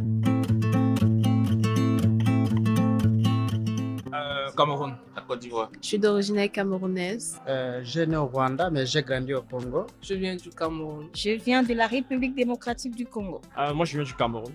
Euh, 0.00 0.04
Cameroun, 4.56 4.94
la 5.16 5.22
Côte 5.22 5.40
d'Ivoire. 5.40 5.70
Je 5.82 5.88
suis 5.88 5.98
d'origine 5.98 6.48
camerounaise. 6.50 7.40
Euh, 7.48 7.80
je 7.82 8.02
né 8.02 8.16
au 8.16 8.26
Rwanda, 8.26 8.70
mais 8.70 8.86
j'ai 8.86 9.02
grandi 9.02 9.34
au 9.34 9.42
Congo. 9.42 9.86
Je 10.00 10.14
viens 10.14 10.36
du 10.36 10.50
Cameroun. 10.50 11.08
Je 11.16 11.30
viens 11.30 11.64
de 11.64 11.74
la 11.74 11.88
République 11.88 12.36
démocratique 12.36 12.94
du 12.94 13.06
Congo. 13.06 13.40
Euh, 13.58 13.74
moi, 13.74 13.84
je 13.86 13.96
viens 13.96 14.04
du 14.04 14.14
Cameroun. 14.14 14.52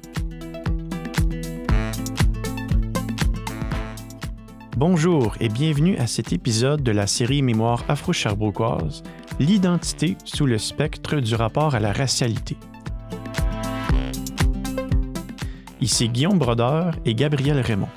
Bonjour 4.77 5.35
et 5.41 5.49
bienvenue 5.49 5.97
à 5.97 6.07
cet 6.07 6.31
épisode 6.31 6.83
de 6.83 6.91
la 6.93 7.05
série 7.05 7.41
Mémoire 7.41 7.83
afro-cherbrouquoise, 7.89 9.03
l'identité 9.41 10.15
sous 10.23 10.45
le 10.45 10.57
spectre 10.57 11.17
du 11.17 11.35
rapport 11.35 11.75
à 11.75 11.81
la 11.81 11.91
racialité. 11.91 12.55
Ici 15.83 16.07
Guillaume 16.07 16.37
Brodeur 16.37 16.95
et 17.03 17.13
Gabriel 17.13 17.59
Raymond. 17.59 17.89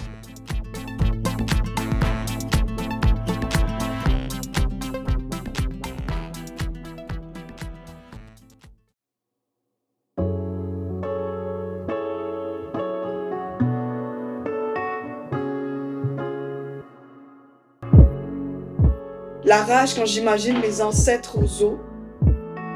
La 19.44 19.62
rage 19.62 19.94
quand 19.94 20.04
j'imagine 20.06 20.58
mes 20.58 20.80
ancêtres 20.80 21.38
aux 21.38 21.62
eaux. 21.62 21.78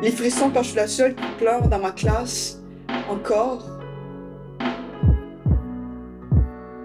Les 0.02 0.12
frissons 0.12 0.52
quand 0.54 0.62
je 0.62 0.68
suis 0.68 0.76
la 0.76 0.86
seule 0.86 1.16
qui 1.16 1.26
pleure 1.36 1.66
dans 1.66 1.80
ma 1.80 1.90
classe. 1.90 2.62
Encore. 3.10 3.79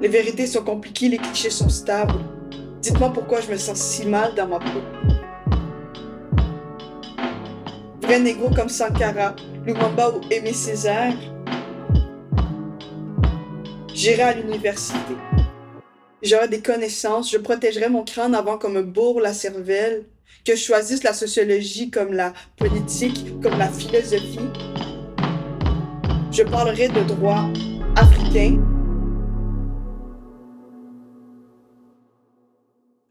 Les 0.05 0.12
vérités 0.12 0.45
sont 0.45 0.64
compliquées, 0.64 1.09
les 1.09 1.17
clichés 1.17 1.50
sont 1.50 1.67
stables. 1.67 2.14
Dites-moi 2.80 3.11
pourquoi 3.11 3.42
je 3.42 3.50
me 3.50 3.58
sens 3.58 3.80
si 3.80 4.06
mal 4.06 4.36
dans 4.36 4.45
ma 4.45 4.59
peau. 4.59 4.84
Vrai 8.03 8.20
négro 8.20 8.52
comme 8.52 8.70
Sankara, 8.70 9.36
Lumumba 9.66 10.11
ou 10.11 10.22
Aimé 10.30 10.53
Césaire. 10.53 11.16
J'irai 13.95 14.22
à 14.22 14.33
l'université. 14.33 15.16
J'aurai 16.22 16.50
des 16.50 16.61
connaissances, 16.61 17.31
je 17.31 17.39
protégerai 17.39 17.89
mon 17.89 18.03
crâne 18.03 18.36
avant 18.36 18.59
qu'on 18.59 18.70
me 18.70 18.83
bourre 18.83 19.22
la 19.22 19.33
cervelle, 19.33 20.06
que 20.45 20.56
je 20.56 20.61
choisisse 20.61 21.02
la 21.02 21.14
sociologie 21.14 21.89
comme 21.89 22.14
la 22.14 22.31
politique, 22.58 23.42
comme 23.42 23.58
la 23.58 23.70
philosophie. 23.70 24.52
Je 26.31 26.44
parlerai 26.44 26.89
de 26.89 27.02
droit 27.02 27.50
africain. 27.95 28.75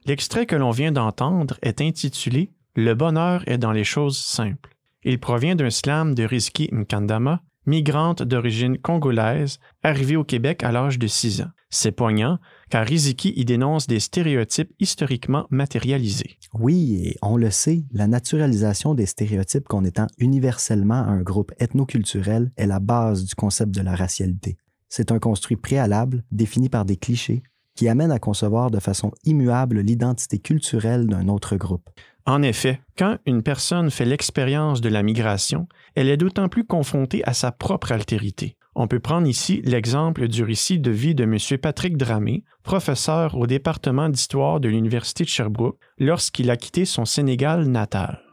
L'extrait 0.07 0.45
que 0.45 0.57
l'on 0.57 0.71
vient 0.71 0.93
d'entendre 0.93 1.57
est 1.63 1.81
intitulé 1.81 2.53
Le 2.77 2.93
bonheur 2.93 3.43
est 3.49 3.57
dans 3.57 3.73
les 3.73 3.85
choses 3.85 4.19
simples. 4.19 4.77
Il 5.03 5.19
provient 5.19 5.57
d'un 5.57 5.71
slam 5.71 6.15
de 6.15 6.25
Rizki 6.25 6.69
Mkandama, 6.73 7.43
migrante 7.65 8.23
d'origine 8.23 8.77
congolaise, 8.77 9.61
arrivée 9.83 10.17
au 10.17 10.25
Québec 10.25 10.63
à 10.63 10.73
l'âge 10.73 10.99
de 10.99 11.07
6 11.07 11.41
ans. 11.41 11.51
C'est 11.71 11.93
poignant, 11.93 12.39
car 12.69 12.87
Riziki 12.87 13.33
y 13.35 13.47
dénonce 13.47 13.87
des 13.87 13.99
stéréotypes 13.99 14.75
historiquement 14.79 15.47
matérialisés. 15.49 16.39
Oui, 16.53 17.01
et 17.03 17.17
on 17.23 17.39
le 17.39 17.51
sait, 17.51 17.85
la 17.91 18.07
naturalisation 18.07 18.95
des 18.95 19.07
stéréotypes 19.07 19.67
comme 19.69 19.87
étant 19.87 20.07
universellement 20.19 20.95
un 20.95 21.23
groupe 21.23 21.53
ethnoculturel 21.59 22.53
est 22.59 22.67
la 22.67 22.79
base 22.79 23.25
du 23.25 23.35
concept 23.35 23.75
de 23.75 23.81
la 23.81 23.95
racialité. 23.95 24.59
C'est 24.91 25.13
un 25.13 25.19
construit 25.19 25.57
préalable, 25.57 26.25
défini 26.31 26.69
par 26.69 26.85
des 26.85 26.97
clichés, 26.97 27.43
qui 27.75 27.89
amène 27.89 28.13
à 28.13 28.19
concevoir 28.19 28.71
de 28.71 28.81
façon 28.81 29.13
immuable 29.25 29.81
l'identité 29.81 30.39
culturelle 30.39 31.07
d'un 31.07 31.29
autre 31.29 31.57
groupe. 31.57 31.89
En 32.27 32.43
effet, 32.43 32.81
quand 32.97 33.19
une 33.27 33.43
personne 33.43 33.91
fait 33.91 34.07
l'expérience 34.07 34.81
de 34.81 34.89
la 34.89 35.03
migration, 35.03 35.69
elle 35.95 36.09
est 36.09 36.17
d'autant 36.17 36.49
plus 36.49 36.65
confrontée 36.65 37.23
à 37.25 37.35
sa 37.35 37.53
propre 37.53 37.93
altérité. 37.93 38.57
On 38.75 38.89
peut 38.89 38.99
prendre 38.99 39.29
ici 39.29 39.61
l'exemple 39.65 40.27
du 40.27 40.43
récit 40.43 40.81
de 40.81 40.91
vie 40.91 41.15
de 41.15 41.25
M. 41.25 41.39
Patrick 41.61 41.97
Dramé, 41.97 42.43
professeur 42.63 43.37
au 43.37 43.47
département 43.47 44.09
d'histoire 44.09 44.59
de 44.59 44.69
l'Université 44.69 45.25
de 45.25 45.29
Sherbrooke, 45.29 45.79
lorsqu'il 45.99 46.51
a 46.51 46.57
quitté 46.57 46.85
son 46.85 47.05
Sénégal 47.05 47.69
natal. 47.69 48.24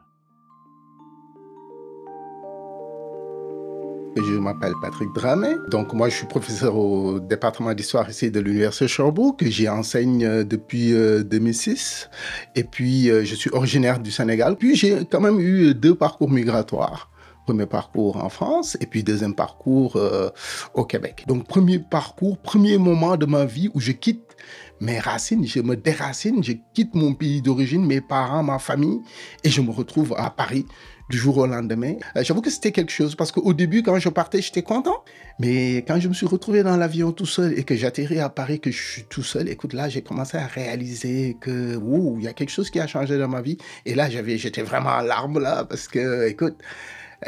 Je 4.17 4.37
m'appelle 4.37 4.73
Patrick 4.81 5.09
Dramé. 5.13 5.55
Donc, 5.69 5.93
moi, 5.93 6.09
je 6.09 6.15
suis 6.15 6.27
professeur 6.27 6.75
au 6.75 7.19
département 7.19 7.73
d'histoire 7.73 8.09
ici 8.09 8.29
de 8.29 8.39
l'Université 8.39 8.85
de 8.85 8.89
Sherbrooke. 8.89 9.43
J'y 9.45 9.69
enseigne 9.69 10.43
depuis 10.43 10.91
2006. 10.91 12.09
Et 12.55 12.63
puis, 12.63 13.05
je 13.07 13.35
suis 13.35 13.49
originaire 13.51 13.99
du 13.99 14.11
Sénégal. 14.11 14.57
Puis, 14.57 14.75
j'ai 14.75 15.05
quand 15.05 15.21
même 15.21 15.39
eu 15.39 15.73
deux 15.73 15.95
parcours 15.95 16.29
migratoires 16.29 17.11
premier 17.45 17.65
parcours 17.65 18.23
en 18.23 18.29
France 18.29 18.77
et 18.81 18.85
puis 18.85 19.03
deuxième 19.03 19.33
parcours 19.33 19.95
euh, 19.95 20.29
au 20.73 20.85
Québec. 20.85 21.25
Donc 21.27 21.47
premier 21.47 21.79
parcours, 21.79 22.37
premier 22.37 22.77
moment 22.77 23.17
de 23.17 23.25
ma 23.25 23.45
vie 23.45 23.69
où 23.73 23.79
je 23.79 23.91
quitte 23.91 24.37
mes 24.79 24.99
racines, 24.99 25.45
je 25.45 25.59
me 25.59 25.75
déracine, 25.75 26.43
je 26.43 26.53
quitte 26.73 26.95
mon 26.95 27.13
pays 27.13 27.41
d'origine, 27.41 27.85
mes 27.85 28.01
parents, 28.01 28.43
ma 28.43 28.59
famille 28.59 29.01
et 29.43 29.49
je 29.49 29.61
me 29.61 29.71
retrouve 29.71 30.15
à 30.17 30.29
Paris 30.29 30.65
du 31.11 31.17
jour 31.17 31.37
au 31.37 31.45
lendemain. 31.45 31.95
Euh, 32.15 32.23
J'avoue 32.23 32.41
que 32.41 32.49
c'était 32.49 32.71
quelque 32.71 32.91
chose 32.91 33.15
parce 33.15 33.31
qu'au 33.31 33.53
début, 33.53 33.83
quand 33.83 33.99
je 33.99 34.09
partais, 34.09 34.41
j'étais 34.41 34.63
content. 34.63 35.03
Mais 35.39 35.77
quand 35.87 35.99
je 35.99 36.07
me 36.07 36.13
suis 36.13 36.25
retrouvé 36.25 36.63
dans 36.63 36.77
l'avion 36.77 37.11
tout 37.11 37.25
seul 37.25 37.57
et 37.57 37.63
que 37.63 37.75
j'atterris 37.75 38.19
à 38.19 38.29
Paris, 38.29 38.59
que 38.59 38.71
je 38.71 38.81
suis 38.81 39.03
tout 39.03 39.23
seul, 39.23 39.49
écoute, 39.49 39.73
là, 39.73 39.89
j'ai 39.89 40.01
commencé 40.01 40.37
à 40.37 40.47
réaliser 40.47 41.37
que, 41.39 41.75
ouh, 41.75 42.15
il 42.17 42.23
y 42.23 42.27
a 42.27 42.33
quelque 42.33 42.49
chose 42.49 42.69
qui 42.71 42.79
a 42.79 42.87
changé 42.87 43.17
dans 43.19 43.27
ma 43.27 43.41
vie. 43.41 43.57
Et 43.85 43.93
là, 43.93 44.09
j'étais 44.09 44.63
vraiment 44.63 44.91
en 44.91 45.01
larmes 45.01 45.39
là 45.39 45.65
parce 45.65 45.87
que, 45.87 46.27
écoute, 46.27 46.55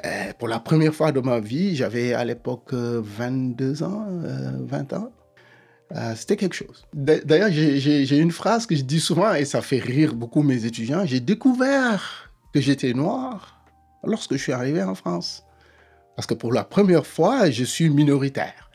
euh, 0.06 0.34
pour 0.40 0.48
la 0.48 0.60
première 0.60 0.96
fois 0.96 1.12
de 1.12 1.20
ma 1.20 1.40
vie, 1.40 1.76
j'avais 1.76 2.14
à 2.14 2.24
l'époque 2.24 2.74
22 2.74 3.84
ans, 3.84 4.08
euh, 4.10 4.52
20 4.62 4.94
ans. 4.94 5.12
C'était 6.16 6.38
quelque 6.38 6.56
chose. 6.56 6.88
D'ailleurs, 6.94 7.52
j'ai 7.52 8.18
une 8.18 8.32
phrase 8.32 8.66
que 8.66 8.76
je 8.76 8.82
dis 8.82 9.00
souvent 9.00 9.36
et 9.36 9.46
ça 9.46 9.62
fait 9.62 9.78
rire 9.78 10.16
beaucoup 10.16 10.42
mes 10.42 10.66
étudiants. 10.66 11.06
J'ai 11.06 11.20
découvert 11.20 12.32
que 12.52 12.60
j'étais 12.60 12.94
noir 12.94 13.63
lorsque 14.06 14.34
je 14.34 14.38
suis 14.38 14.52
arrivé 14.52 14.84
en 14.84 14.96
France. 14.96 15.46
Parce 16.16 16.28
que 16.28 16.34
pour 16.34 16.54
la 16.54 16.64
première 16.64 17.06
fois, 17.06 17.50
je 17.50 17.64
suis 17.64 17.90
minoritaire. 17.90 18.70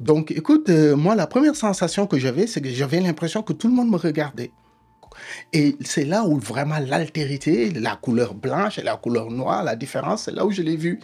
Donc, 0.00 0.30
écoute, 0.30 0.68
moi, 0.68 1.14
la 1.14 1.26
première 1.26 1.56
sensation 1.56 2.06
que 2.06 2.18
j'avais, 2.18 2.46
c'est 2.46 2.60
que 2.60 2.68
j'avais 2.68 3.00
l'impression 3.00 3.42
que 3.42 3.52
tout 3.52 3.68
le 3.68 3.74
monde 3.74 3.90
me 3.90 3.96
regardait. 3.96 4.50
Et 5.52 5.76
c'est 5.80 6.04
là 6.04 6.24
où 6.24 6.38
vraiment 6.38 6.78
l'altérité, 6.78 7.70
la 7.70 7.96
couleur 7.96 8.34
blanche 8.34 8.78
et 8.78 8.82
la 8.82 8.96
couleur 8.96 9.30
noire, 9.30 9.62
la 9.62 9.76
différence, 9.76 10.24
c'est 10.24 10.32
là 10.32 10.44
où 10.44 10.50
je 10.50 10.62
l'ai 10.62 10.76
vu. 10.76 11.00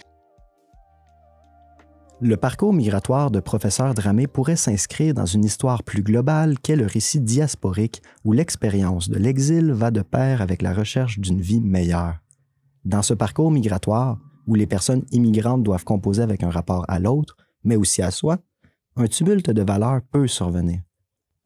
Le 2.23 2.37
parcours 2.37 2.75
migratoire 2.75 3.31
de 3.31 3.41
professeur 3.41 3.95
Dramé 3.95 4.27
pourrait 4.27 4.57
s'inscrire 4.57 5.15
dans 5.15 5.25
une 5.25 5.45
histoire 5.45 5.83
plus 5.83 6.03
globale 6.03 6.59
qu'est 6.59 6.77
le 6.77 6.85
récit 6.85 7.21
diasporique 7.21 8.03
où 8.25 8.33
l'expérience 8.33 9.09
de 9.09 9.17
l'exil 9.19 9.73
va 9.73 9.91
de 9.91 10.03
pair 10.03 10.43
avec 10.43 10.61
la 10.61 10.75
recherche 10.75 11.19
d'une 11.19 11.41
vie 11.41 11.63
meilleure. 11.63 12.19
Dans 12.85 13.03
ce 13.03 13.15
parcours 13.15 13.51
migratoire, 13.51 14.19
où 14.47 14.55
les 14.55 14.67
personnes 14.67 15.05
immigrantes 15.13 15.63
doivent 15.63 15.85
composer 15.85 16.23
avec 16.23 16.43
un 16.43 16.51
rapport 16.51 16.85
à 16.89 16.99
l'autre, 16.99 17.37
mais 17.63 17.77
aussi 17.77 18.03
à 18.03 18.11
soi, 18.11 18.39
un 18.97 19.07
tumulte 19.07 19.51
de 19.51 19.63
valeurs 19.63 20.01
peut 20.11 20.27
survenir. 20.27 20.81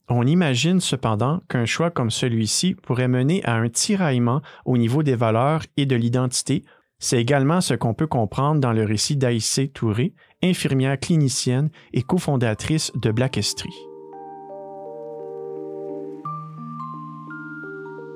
On 0.08 0.26
imagine 0.26 0.80
cependant 0.80 1.40
qu'un 1.48 1.64
choix 1.64 1.90
comme 1.90 2.10
celui-ci 2.10 2.74
pourrait 2.74 3.08
mener 3.08 3.42
à 3.44 3.54
un 3.54 3.68
tiraillement 3.68 4.42
au 4.64 4.76
niveau 4.76 5.02
des 5.02 5.16
valeurs 5.16 5.62
et 5.76 5.86
de 5.86 5.96
l'identité. 5.96 6.64
C'est 6.98 7.20
également 7.20 7.60
ce 7.60 7.74
qu'on 7.74 7.94
peut 7.94 8.06
comprendre 8.06 8.60
dans 8.60 8.72
le 8.72 8.84
récit 8.84 9.16
d'Aïssé 9.16 9.68
Touré, 9.68 10.14
infirmière 10.42 10.98
clinicienne 11.00 11.70
et 11.92 12.02
cofondatrice 12.02 12.92
de 12.94 13.10
Black 13.10 13.38
Estrie. 13.38 13.74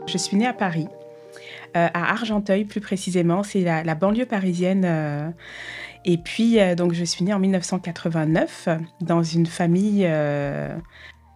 Je 0.06 0.16
suis 0.16 0.36
née 0.36 0.46
à 0.46 0.54
Paris, 0.54 0.88
à 1.74 2.10
Argenteuil 2.12 2.64
plus 2.64 2.80
précisément, 2.80 3.42
c'est 3.42 3.60
la, 3.60 3.94
banlieue 3.94 4.26
parisienne. 4.26 4.84
Euh, 4.84 5.30
et 6.04 6.18
puis, 6.18 6.60
euh, 6.60 6.74
donc, 6.74 6.92
je 6.92 7.04
suis 7.04 7.24
née 7.24 7.34
en 7.34 7.38
1989 7.38 8.68
dans 9.00 9.22
une 9.22 9.46
famille 9.46 10.06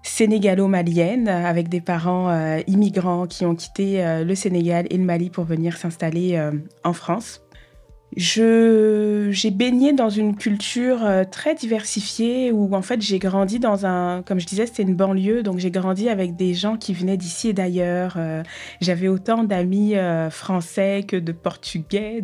sénégalo-malienne 0.03 1.29
avec 1.29 1.69
des 1.69 1.81
parents 1.81 2.31
euh, 2.31 2.61
immigrants 2.67 3.27
qui 3.27 3.45
ont 3.47 3.55
quitté 3.55 4.05
euh, 4.05 4.25
le 4.25 4.35
Sénégal 4.35 4.87
et 4.91 4.97
le 4.97 5.05
Mali 5.05 5.31
pour 5.31 5.45
venir 5.45 5.77
s'installer 5.77 6.37
euh, 6.37 6.53
en 6.85 6.93
France. 6.93 7.43
J'ai 8.17 9.51
baigné 9.51 9.93
dans 9.93 10.11
une 10.11 10.37
culture 10.37 11.01
très 11.31 11.55
diversifiée 11.55 12.53
où 12.53 12.75
en 12.75 12.83
fait 12.83 13.01
j'ai 13.01 13.19
grandi 13.19 13.59
dans 13.59 13.87
un, 13.87 14.23
comme 14.23 14.39
je 14.39 14.47
disais, 14.47 14.67
c'était 14.67 14.83
une 14.83 14.95
banlieue, 14.95 15.43
donc 15.43 15.59
j'ai 15.59 15.71
grandi 15.71 16.09
avec 16.09 16.37
des 16.37 16.53
gens 16.55 16.77
qui 16.77 16.93
venaient 16.95 17.17
d'ici 17.17 17.49
et 17.49 17.53
d'ailleurs. 17.53 18.19
J'avais 18.81 19.09
autant 19.09 19.45
d'amis 19.45 19.95
français 20.31 21.05
que 21.07 21.17
de 21.17 21.33
portugais, 21.33 22.23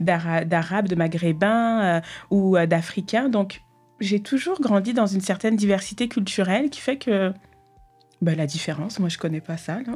d'arabes, 0.00 0.88
de, 0.88 0.94
maghrébins 0.94 2.02
ou 2.30 2.56
d'africains. 2.66 3.28
Donc 3.28 3.62
j'ai 4.00 4.20
toujours 4.20 4.60
grandi 4.60 4.92
dans 4.92 5.06
une 5.06 5.20
certaine 5.20 5.56
diversité 5.56 6.08
culturelle 6.08 6.70
qui 6.70 6.80
fait 6.80 6.96
que 6.96 7.32
bah, 8.22 8.34
la 8.34 8.46
différence, 8.46 8.98
moi 8.98 9.08
je 9.08 9.18
connais 9.18 9.40
pas 9.40 9.56
ça. 9.56 9.78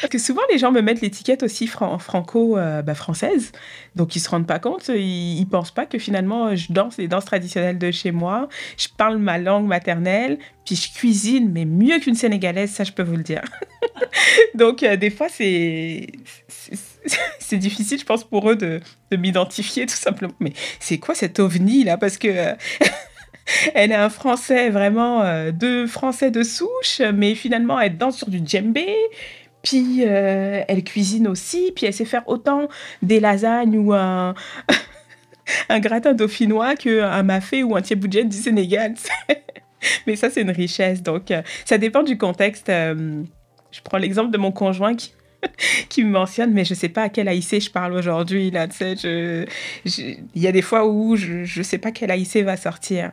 Parce 0.00 0.10
que 0.10 0.18
souvent 0.18 0.42
les 0.50 0.58
gens 0.58 0.70
me 0.70 0.82
mettent 0.82 1.00
l'étiquette 1.00 1.42
aussi 1.42 1.66
franco-française, 1.66 3.52
donc 3.96 4.14
ils 4.14 4.20
se 4.20 4.30
rendent 4.30 4.46
pas 4.46 4.60
compte, 4.60 4.88
ils, 4.88 5.40
ils, 5.40 5.48
pensent 5.48 5.72
pas 5.72 5.84
que 5.84 5.98
finalement 5.98 6.54
je 6.54 6.72
danse 6.72 6.96
les 6.96 7.08
danses 7.08 7.24
traditionnelles 7.24 7.78
de 7.78 7.90
chez 7.90 8.12
moi, 8.12 8.48
je 8.78 8.86
parle 8.96 9.18
ma 9.18 9.38
langue 9.38 9.66
maternelle, 9.66 10.38
puis 10.64 10.76
je 10.76 10.94
cuisine, 10.94 11.50
mais 11.50 11.64
mieux 11.64 11.98
qu'une 11.98 12.14
sénégalaise, 12.14 12.70
ça 12.70 12.84
je 12.84 12.92
peux 12.92 13.02
vous 13.02 13.16
le 13.16 13.24
dire. 13.24 13.42
donc 14.54 14.84
euh, 14.84 14.96
des 14.96 15.10
fois 15.10 15.28
c'est 15.28 16.06
c'est 17.38 17.56
difficile, 17.56 17.98
je 17.98 18.04
pense, 18.04 18.24
pour 18.24 18.48
eux 18.50 18.56
de, 18.56 18.80
de 19.10 19.16
m'identifier 19.16 19.86
tout 19.86 19.96
simplement. 19.96 20.34
Mais 20.38 20.52
c'est 20.78 20.98
quoi 20.98 21.14
cet 21.14 21.40
ovni 21.40 21.84
là? 21.84 21.96
Parce 21.96 22.16
que 22.16 22.28
euh, 22.28 22.54
elle 23.74 23.92
est 23.92 23.96
un 23.96 24.10
français 24.10 24.70
vraiment 24.70 25.22
euh, 25.22 25.50
de 25.50 25.86
français 25.86 26.30
de 26.30 26.42
souche, 26.42 27.00
mais 27.14 27.34
finalement 27.34 27.80
elle 27.80 27.96
danse 27.96 28.18
sur 28.18 28.28
du 28.28 28.40
djembé. 28.44 28.94
Puis 29.62 30.04
euh, 30.06 30.62
elle 30.68 30.82
cuisine 30.84 31.28
aussi, 31.28 31.72
puis 31.74 31.86
elle 31.86 31.92
sait 31.92 32.06
faire 32.06 32.26
autant 32.28 32.68
des 33.02 33.20
lasagnes 33.20 33.76
ou 33.76 33.92
un, 33.92 34.34
gratin 35.80 36.14
dauphinois 36.14 36.76
qu'un 36.76 37.22
mafé 37.22 37.62
ou 37.62 37.76
un 37.76 37.82
thieboujet 37.82 38.24
du 38.24 38.36
Sénégal. 38.36 38.94
mais 40.06 40.16
ça, 40.16 40.30
c'est 40.30 40.40
une 40.40 40.50
richesse. 40.50 41.02
Donc, 41.02 41.30
euh, 41.30 41.42
ça 41.66 41.76
dépend 41.76 42.02
du 42.02 42.16
contexte. 42.16 42.68
Je 42.68 43.80
prends 43.84 43.98
l'exemple 43.98 44.30
de 44.30 44.38
mon 44.38 44.50
conjoint 44.50 44.96
qui, 45.90 46.04
me 46.04 46.10
mentionne, 46.10 46.52
mais 46.52 46.64
je 46.64 46.72
sais 46.72 46.88
pas 46.88 47.02
à 47.02 47.08
quel 47.10 47.28
haïssé 47.28 47.60
je 47.60 47.70
parle 47.70 47.92
aujourd'hui. 47.92 48.48
Il 48.48 50.16
y 50.36 50.46
a 50.46 50.52
des 50.52 50.62
fois 50.62 50.86
où 50.86 51.16
je, 51.16 51.44
je 51.44 51.62
sais 51.62 51.78
pas 51.78 51.90
quel 51.90 52.10
haïssé 52.10 52.42
va 52.42 52.56
sortir. 52.56 53.12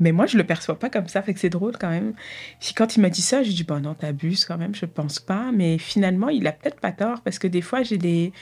Mais 0.00 0.12
moi, 0.12 0.26
je 0.26 0.36
le 0.38 0.44
perçois 0.44 0.78
pas 0.78 0.90
comme 0.90 1.08
ça, 1.08 1.22
c'est 1.36 1.50
drôle 1.50 1.76
quand 1.78 1.90
même. 1.90 2.14
Puis 2.58 2.72
quand 2.74 2.96
il 2.96 3.00
m'a 3.00 3.10
dit 3.10 3.22
ça, 3.22 3.42
j'ai 3.42 3.52
dit, 3.52 3.64
bon, 3.64 3.80
non, 3.80 3.94
t'abuses 3.94 4.44
quand 4.46 4.58
même, 4.58 4.74
je 4.74 4.86
pense 4.86 5.20
pas. 5.20 5.52
Mais 5.52 5.78
finalement, 5.78 6.30
il 6.30 6.46
a 6.46 6.52
peut-être 6.52 6.80
pas 6.80 6.92
tort, 6.92 7.20
parce 7.20 7.38
que 7.38 7.46
des 7.46 7.62
fois, 7.62 7.82
j'ai 7.82 7.98
des... 7.98 8.32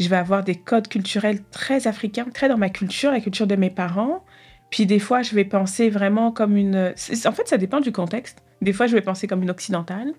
Je 0.00 0.08
vais 0.08 0.16
avoir 0.16 0.42
des 0.42 0.56
codes 0.56 0.88
culturels 0.88 1.44
très 1.52 1.86
africains, 1.86 2.24
très 2.24 2.48
dans 2.48 2.58
ma 2.58 2.70
culture, 2.70 3.12
la 3.12 3.20
culture 3.20 3.46
de 3.46 3.54
mes 3.54 3.70
parents. 3.70 4.24
Puis 4.70 4.86
des 4.86 4.98
fois, 4.98 5.22
je 5.22 5.34
vais 5.36 5.44
penser 5.44 5.88
vraiment 5.90 6.32
comme 6.32 6.56
une... 6.56 6.94
En 7.26 7.32
fait, 7.32 7.46
ça 7.46 7.58
dépend 7.58 7.80
du 7.80 7.92
contexte. 7.92 8.42
Des 8.60 8.72
fois, 8.72 8.86
je 8.86 8.94
vais 8.94 9.02
penser 9.02 9.28
comme 9.28 9.42
une 9.42 9.50
occidentale. 9.50 10.14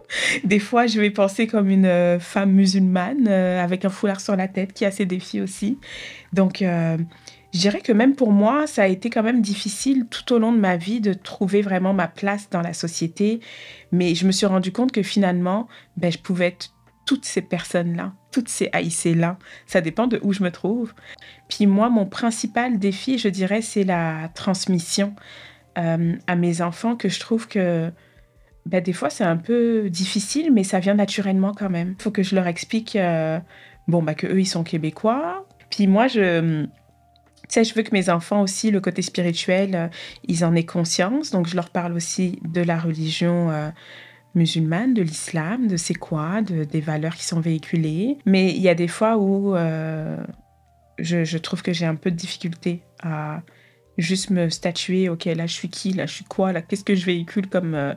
Des 0.44 0.58
fois, 0.58 0.86
je 0.86 1.00
vais 1.00 1.10
penser 1.10 1.46
comme 1.46 1.68
une 1.68 1.86
euh, 1.86 2.20
femme 2.20 2.52
musulmane 2.52 3.26
euh, 3.28 3.62
avec 3.62 3.84
un 3.84 3.88
foulard 3.88 4.20
sur 4.20 4.36
la 4.36 4.48
tête 4.48 4.72
qui 4.72 4.84
a 4.84 4.90
ses 4.90 5.06
défis 5.06 5.40
aussi. 5.40 5.78
Donc, 6.32 6.62
euh, 6.62 6.98
je 7.52 7.58
dirais 7.58 7.80
que 7.80 7.92
même 7.92 8.14
pour 8.14 8.32
moi, 8.32 8.66
ça 8.66 8.84
a 8.84 8.86
été 8.86 9.10
quand 9.10 9.22
même 9.22 9.42
difficile 9.42 10.06
tout 10.08 10.32
au 10.32 10.38
long 10.38 10.52
de 10.52 10.58
ma 10.58 10.76
vie 10.76 11.00
de 11.00 11.12
trouver 11.12 11.60
vraiment 11.60 11.92
ma 11.92 12.08
place 12.08 12.48
dans 12.50 12.62
la 12.62 12.72
société. 12.72 13.40
Mais 13.90 14.14
je 14.14 14.26
me 14.26 14.32
suis 14.32 14.46
rendu 14.46 14.72
compte 14.72 14.92
que 14.92 15.02
finalement, 15.02 15.68
ben, 15.96 16.10
je 16.10 16.18
pouvais 16.18 16.46
être 16.46 16.70
toutes 17.04 17.24
ces 17.26 17.42
personnes-là, 17.42 18.14
toutes 18.30 18.48
ces 18.48 18.70
haïssées-là. 18.72 19.38
Ça 19.66 19.82
dépend 19.82 20.06
de 20.06 20.18
où 20.22 20.32
je 20.32 20.42
me 20.42 20.50
trouve. 20.50 20.94
Puis 21.48 21.66
moi, 21.66 21.90
mon 21.90 22.06
principal 22.06 22.78
défi, 22.78 23.18
je 23.18 23.28
dirais, 23.28 23.60
c'est 23.60 23.84
la 23.84 24.30
transmission 24.34 25.14
euh, 25.76 26.16
à 26.26 26.36
mes 26.36 26.62
enfants 26.62 26.96
que 26.96 27.10
je 27.10 27.20
trouve 27.20 27.48
que 27.48 27.90
ben, 28.64 28.82
des 28.82 28.92
fois, 28.92 29.10
c'est 29.10 29.24
un 29.24 29.36
peu 29.36 29.90
difficile, 29.90 30.52
mais 30.52 30.64
ça 30.64 30.78
vient 30.78 30.94
naturellement 30.94 31.52
quand 31.52 31.68
même. 31.68 31.96
Il 31.98 32.02
faut 32.02 32.12
que 32.12 32.22
je 32.22 32.34
leur 32.34 32.46
explique 32.46 32.96
euh, 32.96 33.40
bon, 33.88 34.02
bah, 34.02 34.14
que 34.14 34.26
eux, 34.26 34.40
ils 34.40 34.46
sont 34.46 34.64
québécois. 34.64 35.46
Puis 35.68 35.86
moi, 35.86 36.06
je... 36.06 36.66
Sais, 37.48 37.64
je 37.64 37.74
veux 37.74 37.82
que 37.82 37.92
mes 37.92 38.08
enfants 38.08 38.40
aussi, 38.40 38.70
le 38.70 38.80
côté 38.80 39.02
spirituel, 39.02 39.74
euh, 39.74 39.88
ils 40.26 40.44
en 40.44 40.54
aient 40.54 40.64
conscience. 40.64 41.30
Donc, 41.30 41.46
je 41.48 41.56
leur 41.56 41.70
parle 41.70 41.92
aussi 41.92 42.40
de 42.48 42.62
la 42.62 42.78
religion 42.78 43.50
euh, 43.50 43.68
musulmane, 44.34 44.94
de 44.94 45.02
l'islam, 45.02 45.66
de 45.66 45.76
c'est 45.76 45.94
quoi, 45.94 46.40
de, 46.40 46.64
des 46.64 46.80
valeurs 46.80 47.14
qui 47.14 47.24
sont 47.24 47.40
véhiculées. 47.40 48.16
Mais 48.24 48.50
il 48.50 48.62
y 48.62 48.68
a 48.68 48.74
des 48.74 48.88
fois 48.88 49.18
où 49.18 49.54
euh, 49.54 50.16
je, 50.98 51.24
je 51.24 51.38
trouve 51.38 51.62
que 51.62 51.72
j'ai 51.72 51.84
un 51.84 51.96
peu 51.96 52.10
de 52.10 52.16
difficulté 52.16 52.82
à 53.02 53.42
juste 53.98 54.30
me 54.30 54.48
statuer, 54.48 55.10
ok, 55.10 55.26
là, 55.26 55.46
je 55.46 55.52
suis 55.52 55.68
qui, 55.68 55.92
là, 55.92 56.06
je 56.06 56.14
suis 56.14 56.24
quoi, 56.24 56.52
là, 56.52 56.62
qu'est-ce 56.62 56.84
que 56.84 56.94
je 56.94 57.04
véhicule 57.04 57.48
comme... 57.48 57.94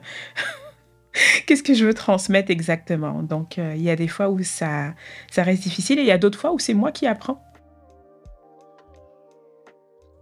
Qu'est-ce 1.46 1.62
que 1.62 1.72
je 1.72 1.86
veux 1.86 1.94
transmettre 1.94 2.50
exactement? 2.50 3.22
Donc, 3.22 3.56
il 3.56 3.80
y 3.80 3.88
a 3.88 3.96
des 3.96 4.06
fois 4.06 4.28
où 4.28 4.42
ça, 4.42 4.92
ça 5.30 5.42
reste 5.44 5.62
difficile 5.62 5.98
et 5.98 6.02
il 6.02 6.08
y 6.08 6.10
a 6.10 6.18
d'autres 6.18 6.38
fois 6.38 6.52
où 6.52 6.58
c'est 6.58 6.74
moi 6.74 6.92
qui 6.92 7.06
apprends. 7.06 7.42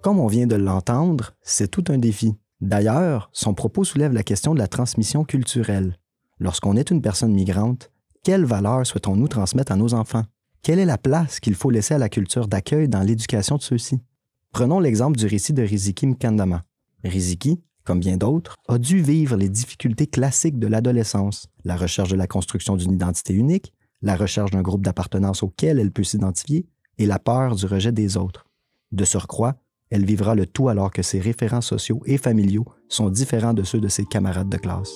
Comme 0.04 0.20
on 0.20 0.26
vient 0.26 0.46
de 0.46 0.54
l'entendre, 0.54 1.32
c'est 1.40 1.70
tout 1.70 1.84
un 1.88 1.96
défi. 1.96 2.34
D'ailleurs, 2.60 3.30
son 3.32 3.54
propos 3.54 3.84
soulève 3.84 4.12
la 4.12 4.22
question 4.22 4.52
de 4.52 4.58
la 4.58 4.68
transmission 4.68 5.24
culturelle. 5.24 5.96
Lorsqu'on 6.38 6.76
est 6.76 6.90
une 6.90 7.00
personne 7.00 7.32
migrante, 7.32 7.90
quelles 8.22 8.44
valeurs 8.44 8.86
souhaitons-nous 8.86 9.28
transmettre 9.28 9.72
à 9.72 9.76
nos 9.76 9.94
enfants? 9.94 10.24
Quelle 10.60 10.78
est 10.78 10.84
la 10.84 10.98
place 10.98 11.40
qu'il 11.40 11.54
faut 11.54 11.70
laisser 11.70 11.94
à 11.94 11.98
la 11.98 12.10
culture 12.10 12.48
d'accueil 12.48 12.86
dans 12.86 13.00
l'éducation 13.00 13.56
de 13.56 13.62
ceux-ci? 13.62 13.98
Prenons 14.52 14.78
l'exemple 14.78 15.16
du 15.16 15.24
récit 15.24 15.54
de 15.54 15.62
Riziki 15.62 16.06
Mkandama. 16.06 16.64
Riziki, 17.02 17.62
comme 17.84 18.00
bien 18.00 18.18
d'autres, 18.18 18.56
a 18.68 18.76
dû 18.76 19.00
vivre 19.00 19.36
les 19.36 19.48
difficultés 19.48 20.06
classiques 20.06 20.58
de 20.58 20.66
l'adolescence, 20.66 21.48
la 21.64 21.76
recherche 21.76 22.10
de 22.10 22.16
la 22.16 22.26
construction 22.26 22.76
d'une 22.76 22.92
identité 22.92 23.32
unique, 23.32 23.72
la 24.02 24.16
recherche 24.16 24.50
d'un 24.50 24.60
groupe 24.60 24.84
d'appartenance 24.84 25.42
auquel 25.42 25.78
elle 25.78 25.92
peut 25.92 26.04
s'identifier 26.04 26.66
et 26.98 27.06
la 27.06 27.18
peur 27.18 27.56
du 27.56 27.64
rejet 27.64 27.90
des 27.90 28.18
autres. 28.18 28.44
De 28.92 29.06
surcroît, 29.06 29.56
elle 29.94 30.04
vivra 30.04 30.34
le 30.34 30.46
tout 30.46 30.68
alors 30.68 30.90
que 30.90 31.02
ses 31.02 31.20
référents 31.20 31.60
sociaux 31.60 32.02
et 32.04 32.18
familiaux 32.18 32.66
sont 32.88 33.08
différents 33.08 33.54
de 33.54 33.62
ceux 33.62 33.80
de 33.80 33.88
ses 33.88 34.04
camarades 34.04 34.48
de 34.48 34.56
classe. 34.58 34.92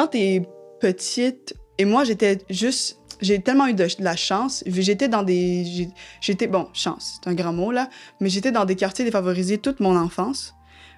quand 0.00 0.08
t'es 0.08 0.48
petite, 0.80 1.54
et 1.76 1.84
moi 1.84 2.04
j'étais 2.04 2.38
juste, 2.48 3.00
j'ai 3.20 3.42
tellement 3.42 3.66
eu 3.66 3.74
de, 3.74 3.86
la 3.98 4.16
chance, 4.16 4.64
j'étais 4.66 5.08
dans 5.08 5.22
des, 5.22 5.90
j'étais, 6.22 6.46
bon, 6.46 6.68
chance, 6.72 7.20
c'est 7.22 7.28
un 7.28 7.34
grand 7.34 7.52
mot 7.52 7.70
là, 7.70 7.90
mais 8.18 8.30
j'étais 8.30 8.50
dans 8.50 8.64
des 8.64 8.76
quartiers 8.76 9.04
défavorisés 9.04 9.58
toute 9.58 9.80
mon 9.80 9.96
enfance. 9.96 10.54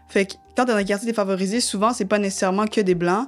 Fait 0.08 0.26
que 0.26 0.34
quand 0.56 0.66
t'es 0.66 0.72
dans 0.72 0.78
un 0.78 0.84
quartier 0.84 1.08
défavorisé, 1.08 1.60
souvent 1.60 1.92
c'est 1.92 2.04
pas 2.04 2.20
nécessairement 2.20 2.68
que 2.68 2.80
des 2.80 2.94
blancs, 2.94 3.26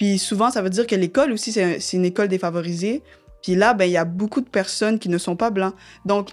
puis 0.00 0.18
souvent 0.18 0.50
ça 0.50 0.62
veut 0.62 0.70
dire 0.70 0.86
que 0.86 0.96
l'école 0.96 1.30
aussi 1.30 1.52
c'est 1.52 1.78
une 1.92 2.04
école 2.04 2.26
défavorisée, 2.26 3.04
puis 3.44 3.54
là 3.54 3.74
ben 3.74 3.84
il 3.84 3.92
y 3.92 3.98
a 3.98 4.06
beaucoup 4.06 4.40
de 4.40 4.48
personnes 4.48 4.98
qui 4.98 5.10
ne 5.10 5.18
sont 5.18 5.36
pas 5.36 5.50
blancs. 5.50 5.74
Donc 6.06 6.30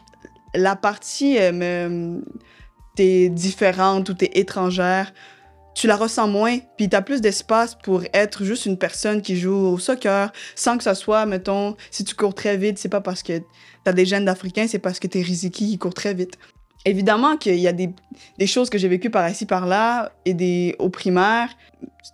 la 0.55 0.75
partie 0.75 1.37
euh, 1.39 2.19
t'es 2.95 3.29
différente 3.29 4.09
ou 4.09 4.13
t'es 4.13 4.31
étrangère, 4.33 5.13
tu 5.75 5.87
la 5.87 5.95
ressens 5.97 6.27
moins, 6.27 6.59
puis 6.77 6.89
t'as 6.89 7.01
plus 7.01 7.21
d'espace 7.21 7.75
pour 7.75 8.03
être 8.13 8.43
juste 8.43 8.65
une 8.65 8.77
personne 8.77 9.21
qui 9.21 9.37
joue 9.37 9.53
au 9.53 9.77
soccer, 9.77 10.31
sans 10.55 10.77
que 10.77 10.83
ça 10.83 10.95
soit, 10.95 11.25
mettons, 11.25 11.75
si 11.91 12.03
tu 12.03 12.15
cours 12.15 12.33
très 12.33 12.57
vite, 12.57 12.77
c'est 12.77 12.89
pas 12.89 13.01
parce 13.01 13.23
que 13.23 13.41
t'as 13.83 13.93
des 13.93 14.05
gènes 14.05 14.25
d'Africains, 14.25 14.67
c'est 14.67 14.79
parce 14.79 14.99
que 14.99 15.07
t'es 15.07 15.21
Riziki 15.21 15.69
qui 15.69 15.77
court 15.77 15.93
très 15.93 16.13
vite. 16.13 16.37
Évidemment 16.83 17.37
qu'il 17.37 17.59
y 17.59 17.67
a 17.67 17.73
des, 17.73 17.91
des 18.39 18.47
choses 18.47 18.69
que 18.69 18.77
j'ai 18.77 18.87
vécues 18.87 19.11
par 19.11 19.29
ici, 19.29 19.45
par 19.45 19.67
là, 19.67 20.11
et 20.25 20.33
des 20.33 20.75
au 20.79 20.89
primaire. 20.89 21.49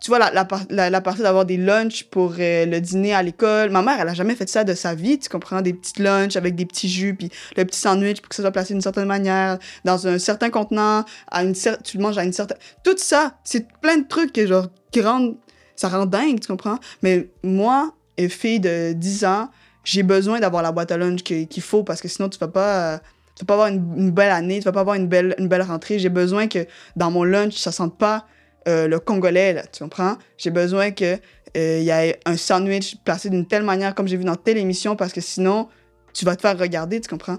Tu 0.02 0.10
vois, 0.10 0.20
la, 0.20 0.32
la, 0.70 0.90
la, 0.90 1.02
partie 1.02 1.22
d'avoir 1.22 1.46
des 1.46 1.56
lunchs 1.56 2.04
pour 2.04 2.36
euh, 2.38 2.66
le 2.66 2.82
dîner 2.82 3.14
à 3.14 3.24
l'école. 3.24 3.70
Ma 3.70 3.82
mère, 3.82 3.98
elle 4.00 4.10
a 4.10 4.14
jamais 4.14 4.36
fait 4.36 4.48
ça 4.50 4.66
de 4.66 4.74
sa 4.74 4.94
vie, 4.94 5.18
tu 5.20 5.30
comprends? 5.30 5.62
Des 5.62 5.74
petites 5.74 6.00
lunchs 6.00 6.36
avec 6.36 6.56
des 6.56 6.66
petits 6.66 6.90
jus, 6.90 7.16
puis 7.16 7.30
le 7.56 7.64
petit 7.64 7.80
sandwich 7.80 8.20
pour 8.20 8.30
que 8.30 8.36
ça 8.36 8.44
soit 8.44 8.52
placé 8.52 8.74
d'une 8.74 8.82
certaine 8.82 9.06
manière, 9.08 9.58
dans 9.86 10.08
un 10.08 10.20
certain 10.20 10.50
contenant, 10.50 11.06
à 11.32 11.44
une 11.44 11.54
cer- 11.54 11.82
tu 11.84 11.98
le 11.98 12.04
manges 12.04 12.18
à 12.18 12.26
une 12.26 12.34
certaine... 12.34 12.58
Tout 12.84 12.98
ça, 12.98 13.38
c'est 13.46 13.68
plein 13.80 13.98
de 13.98 14.08
trucs 14.08 14.34
que, 14.34 14.46
genre, 14.46 14.68
qui 14.92 15.02
rendent... 15.02 15.38
Ça 15.78 15.88
rend 15.90 16.06
dingue, 16.06 16.40
tu 16.40 16.48
comprends? 16.48 16.80
Mais 17.02 17.30
moi, 17.44 17.94
fille 18.30 18.60
de 18.60 18.94
10 18.94 19.26
ans, 19.26 19.50
j'ai 19.84 20.04
besoin 20.04 20.40
d'avoir 20.40 20.64
la 20.64 20.72
boîte 20.72 20.92
à 20.92 20.98
lunch 20.98 21.24
qu'il 21.24 21.62
faut 21.62 21.84
parce 21.84 22.02
que 22.02 22.08
sinon, 22.08 22.28
tu 22.30 22.38
vas 22.38 22.48
pas... 22.50 22.94
euh, 22.94 22.98
tu 23.38 23.44
vas 23.44 23.46
pas 23.46 23.53
avoir 23.53 23.67
une, 23.67 24.12
belle 24.12 24.32
année, 24.32 24.58
tu 24.58 24.65
vas 24.65 24.72
pas 24.72 24.79
avoir 24.79 24.96
une 24.96 25.08
belle, 25.08 25.36
une 25.38 25.48
belle 25.48 25.62
rentrée. 25.62 26.00
J'ai 26.00 26.10
besoin 26.10 26.48
que 26.48 26.65
dans 26.96 27.12
mon 27.12 27.24
lunch, 27.24 27.53
ça 27.53 27.72
sente 27.72 27.96
pas 27.98 28.25
euh, 28.67 28.88
le 28.88 29.00
congolais, 29.00 29.53
là, 29.53 29.63
tu 29.72 29.84
comprends? 29.84 30.17
J'ai 30.38 30.50
besoin 30.50 30.89
que 30.89 31.17
euh, 31.56 31.79
y 31.79 31.89
ait 31.89 32.20
un 32.25 32.36
sandwich 32.36 32.98
placé 33.06 33.29
d'une 33.29 33.46
telle 33.46 33.63
manière 33.63 33.94
comme 33.94 34.08
j'ai 34.08 34.17
vu 34.17 34.24
dans 34.24 34.36
telle 34.36 34.58
émission 34.58 34.96
parce 34.96 35.13
que 35.13 35.22
sinon, 35.22 35.70
tu 36.13 36.25
vas 36.25 36.36
te 36.36 36.41
faire 36.41 36.58
regarder, 36.58 37.00
tu 37.00 37.10
comprends? 37.10 37.38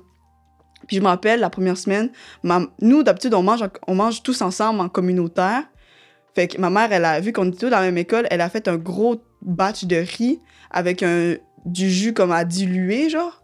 Puis 0.87 0.97
je 0.97 1.03
me 1.03 1.09
rappelle, 1.09 1.41
la 1.41 1.51
première 1.51 1.77
semaine, 1.77 2.11
ma- 2.45 2.67
nous, 2.81 3.03
d'habitude, 3.03 3.35
on 3.35 3.43
mange, 3.43 3.65
on 3.89 3.95
mange 3.97 4.23
tous 4.23 4.41
ensemble 4.41 4.81
en 4.81 4.89
communautaire. 4.89 5.65
Fait 6.35 6.47
que 6.47 6.61
ma 6.61 6.71
mère, 6.71 6.93
elle 6.93 7.05
a 7.05 7.19
vu 7.19 7.33
qu'on 7.33 7.49
était 7.49 7.59
tous 7.59 7.71
dans 7.71 7.81
la 7.81 7.87
même 7.87 7.99
école, 7.99 8.29
elle 8.31 8.41
a 8.41 8.49
fait 8.49 8.69
un 8.69 8.77
gros 8.77 9.21
batch 9.43 9.85
de 9.85 9.97
riz 9.97 10.41
avec 10.71 11.03
un, 11.03 11.35
du 11.65 11.91
jus 11.91 12.15
comme 12.15 12.31
à 12.31 12.45
diluer, 12.45 13.11
genre. 13.11 13.43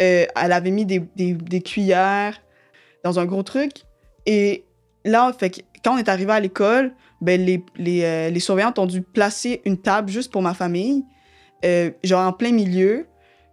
Euh, 0.00 0.26
elle 0.34 0.52
avait 0.52 0.70
mis 0.70 0.86
des, 0.86 1.60
cuillères 1.62 2.40
dans 3.04 3.18
un 3.18 3.24
gros 3.26 3.42
truc. 3.42 3.72
Et 4.26 4.64
là, 5.04 5.32
fait 5.38 5.64
quand 5.84 5.94
on 5.94 5.98
est 5.98 6.08
arrivé 6.08 6.32
à 6.32 6.40
l'école, 6.40 6.92
ben 7.20 7.40
les, 7.40 8.02
euh, 8.02 8.38
surveillantes 8.38 8.78
ont 8.78 8.86
dû 8.86 9.02
placer 9.02 9.62
une 9.64 9.78
table 9.78 10.10
juste 10.10 10.32
pour 10.32 10.42
ma 10.42 10.54
famille, 10.54 11.04
euh, 11.64 11.90
genre 12.02 12.26
en 12.26 12.32
plein 12.32 12.52
milieu, 12.52 13.06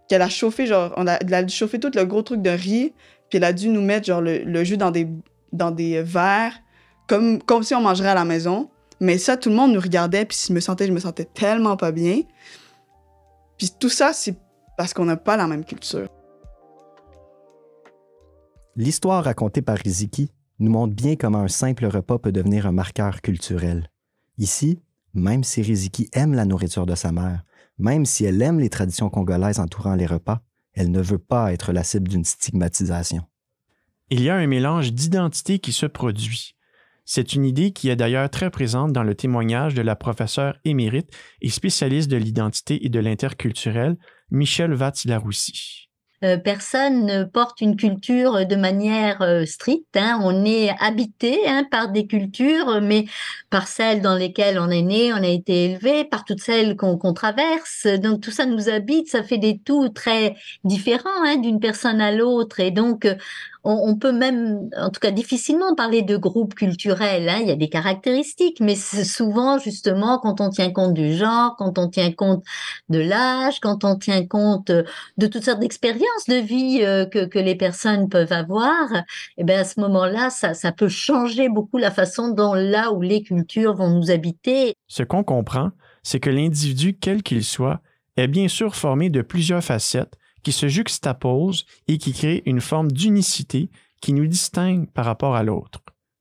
qu'elle 0.08 0.22
a 0.22 0.28
chauffé, 0.28 0.66
genre, 0.66 0.92
on 0.96 1.06
a, 1.06 1.14
elle 1.14 1.34
a 1.34 1.46
chauffé 1.48 1.78
tout 1.78 1.90
le 1.94 2.04
gros 2.04 2.22
truc 2.22 2.42
de 2.42 2.50
riz, 2.50 2.92
puis 3.28 3.38
elle 3.38 3.44
a 3.44 3.52
dû 3.52 3.68
nous 3.68 3.82
mettre, 3.82 4.06
genre, 4.06 4.20
le, 4.20 4.64
jus 4.64 4.76
dans 4.76 4.90
des, 4.90 6.02
verres, 6.02 6.54
comme, 7.06 7.42
comme 7.42 7.62
si 7.62 7.74
on 7.74 7.80
mangerait 7.80 8.10
à 8.10 8.14
la 8.14 8.24
maison. 8.24 8.70
Mais 9.00 9.18
ça, 9.18 9.36
tout 9.36 9.48
le 9.48 9.56
monde 9.56 9.72
nous 9.72 9.80
regardait, 9.80 10.24
puis 10.24 10.38
je 10.46 10.52
me 10.52 10.60
sentais, 10.60 10.86
je 10.86 10.92
me 10.92 11.00
sentais 11.00 11.24
tellement 11.24 11.76
pas 11.76 11.92
bien. 11.92 12.20
Puis 13.58 13.70
tout 13.78 13.88
ça, 13.88 14.12
c'est 14.12 14.36
parce 14.76 14.94
qu'on 14.94 15.04
n'a 15.04 15.16
pas 15.16 15.36
la 15.36 15.46
même 15.46 15.64
culture. 15.64 16.08
L'histoire 18.74 19.24
racontée 19.24 19.60
par 19.60 19.76
Riziki 19.76 20.30
nous 20.58 20.70
montre 20.70 20.94
bien 20.94 21.16
comment 21.16 21.40
un 21.40 21.48
simple 21.48 21.84
repas 21.84 22.18
peut 22.18 22.32
devenir 22.32 22.66
un 22.66 22.72
marqueur 22.72 23.20
culturel. 23.20 23.90
Ici, 24.38 24.80
même 25.12 25.44
si 25.44 25.60
Riziki 25.60 26.08
aime 26.14 26.32
la 26.32 26.46
nourriture 26.46 26.86
de 26.86 26.94
sa 26.94 27.12
mère, 27.12 27.44
même 27.78 28.06
si 28.06 28.24
elle 28.24 28.40
aime 28.40 28.60
les 28.60 28.70
traditions 28.70 29.10
congolaises 29.10 29.60
entourant 29.60 29.94
les 29.94 30.06
repas, 30.06 30.40
elle 30.72 30.90
ne 30.90 31.02
veut 31.02 31.18
pas 31.18 31.52
être 31.52 31.72
la 31.72 31.84
cible 31.84 32.08
d'une 32.08 32.24
stigmatisation. 32.24 33.22
Il 34.08 34.22
y 34.22 34.30
a 34.30 34.36
un 34.36 34.46
mélange 34.46 34.94
d'identité 34.94 35.58
qui 35.58 35.72
se 35.72 35.84
produit. 35.84 36.54
C'est 37.04 37.34
une 37.34 37.44
idée 37.44 37.72
qui 37.72 37.90
est 37.90 37.96
d'ailleurs 37.96 38.30
très 38.30 38.50
présente 38.50 38.92
dans 38.92 39.02
le 39.02 39.14
témoignage 39.14 39.74
de 39.74 39.82
la 39.82 39.96
professeure 39.96 40.56
émérite 40.64 41.10
et 41.42 41.50
spécialiste 41.50 42.10
de 42.10 42.16
l'identité 42.16 42.86
et 42.86 42.88
de 42.88 43.00
l'interculturel, 43.00 43.98
Michel 44.30 44.72
Vatz-Laroussi. 44.72 45.91
Euh, 46.24 46.36
personne 46.36 47.04
ne 47.04 47.24
porte 47.24 47.60
une 47.60 47.76
culture 47.76 48.46
de 48.46 48.56
manière 48.56 49.22
euh, 49.22 49.44
stricte. 49.44 49.96
Hein. 49.96 50.20
On 50.22 50.44
est 50.44 50.70
habité 50.80 51.40
hein, 51.48 51.64
par 51.70 51.90
des 51.90 52.06
cultures, 52.06 52.80
mais 52.80 53.06
par 53.50 53.66
celles 53.66 54.02
dans 54.02 54.14
lesquelles 54.14 54.58
on 54.58 54.70
est 54.70 54.82
né, 54.82 55.12
on 55.12 55.16
a 55.16 55.26
été 55.26 55.64
élevé, 55.64 56.04
par 56.04 56.24
toutes 56.24 56.40
celles 56.40 56.76
qu'on 56.76 57.12
traverse. 57.12 57.86
Donc 57.86 58.20
tout 58.20 58.30
ça 58.30 58.46
nous 58.46 58.68
habite, 58.68 59.08
ça 59.08 59.22
fait 59.22 59.38
des 59.38 59.58
tout 59.58 59.88
très 59.88 60.36
différents 60.64 61.24
hein, 61.24 61.36
d'une 61.36 61.58
personne 61.60 62.00
à 62.00 62.12
l'autre. 62.12 62.60
Et 62.60 62.70
donc 62.70 63.06
on, 63.64 63.96
peut 63.96 64.12
même, 64.12 64.68
en 64.76 64.90
tout 64.90 65.00
cas 65.00 65.12
difficilement 65.12 65.74
parler 65.74 66.02
de 66.02 66.16
groupe 66.16 66.54
culturel. 66.54 67.28
Hein. 67.28 67.38
Il 67.42 67.48
y 67.48 67.52
a 67.52 67.56
des 67.56 67.68
caractéristiques, 67.68 68.58
mais 68.60 68.74
souvent 68.74 69.58
justement 69.58 70.18
quand 70.18 70.40
on 70.40 70.50
tient 70.50 70.70
compte 70.72 70.94
du 70.94 71.14
genre, 71.14 71.54
quand 71.56 71.78
on 71.78 71.88
tient 71.88 72.12
compte 72.12 72.42
de 72.88 72.98
l'âge, 72.98 73.60
quand 73.60 73.84
on 73.84 73.96
tient 73.96 74.26
compte 74.26 74.70
euh, 74.70 74.82
de 75.16 75.26
toutes 75.28 75.44
sortes 75.44 75.60
d'expériences 75.60 76.26
de 76.28 76.36
vie 76.36 76.80
euh, 76.82 77.06
que, 77.06 77.38
les 77.38 77.54
personnes 77.54 78.08
peuvent 78.08 78.32
avoir, 78.32 78.88
eh 79.36 79.44
bien 79.44 79.60
à 79.60 79.64
ce 79.64 79.80
moment-là, 79.80 80.30
ça, 80.30 80.54
ça 80.54 80.72
peut 80.72 80.88
changer 80.88 81.48
beaucoup 81.48 81.78
la 81.78 81.90
façon 81.90 82.28
dont 82.28 82.54
là 82.54 82.92
où 82.92 83.00
les 83.00 83.22
cultures 83.22 83.74
vont 83.74 83.90
nous 83.90 84.10
habiter. 84.10 84.74
Ce 84.88 85.02
qu'on 85.02 85.24
comprend, 85.24 85.70
c'est 86.02 86.20
que 86.20 86.30
l'individu, 86.30 86.96
quel 87.00 87.22
qu'il 87.22 87.44
soit, 87.44 87.80
est 88.16 88.28
bien 88.28 88.48
sûr 88.48 88.74
formé 88.74 89.08
de 89.08 89.22
plusieurs 89.22 89.64
facettes 89.64 90.14
qui 90.42 90.52
se 90.52 90.68
juxtaposent 90.68 91.66
et 91.88 91.98
qui 91.98 92.12
créent 92.12 92.42
une 92.46 92.60
forme 92.60 92.90
d'unicité 92.90 93.70
qui 94.00 94.12
nous 94.12 94.26
distingue 94.26 94.90
par 94.90 95.04
rapport 95.04 95.36
à 95.36 95.42
l'autre. 95.42 95.80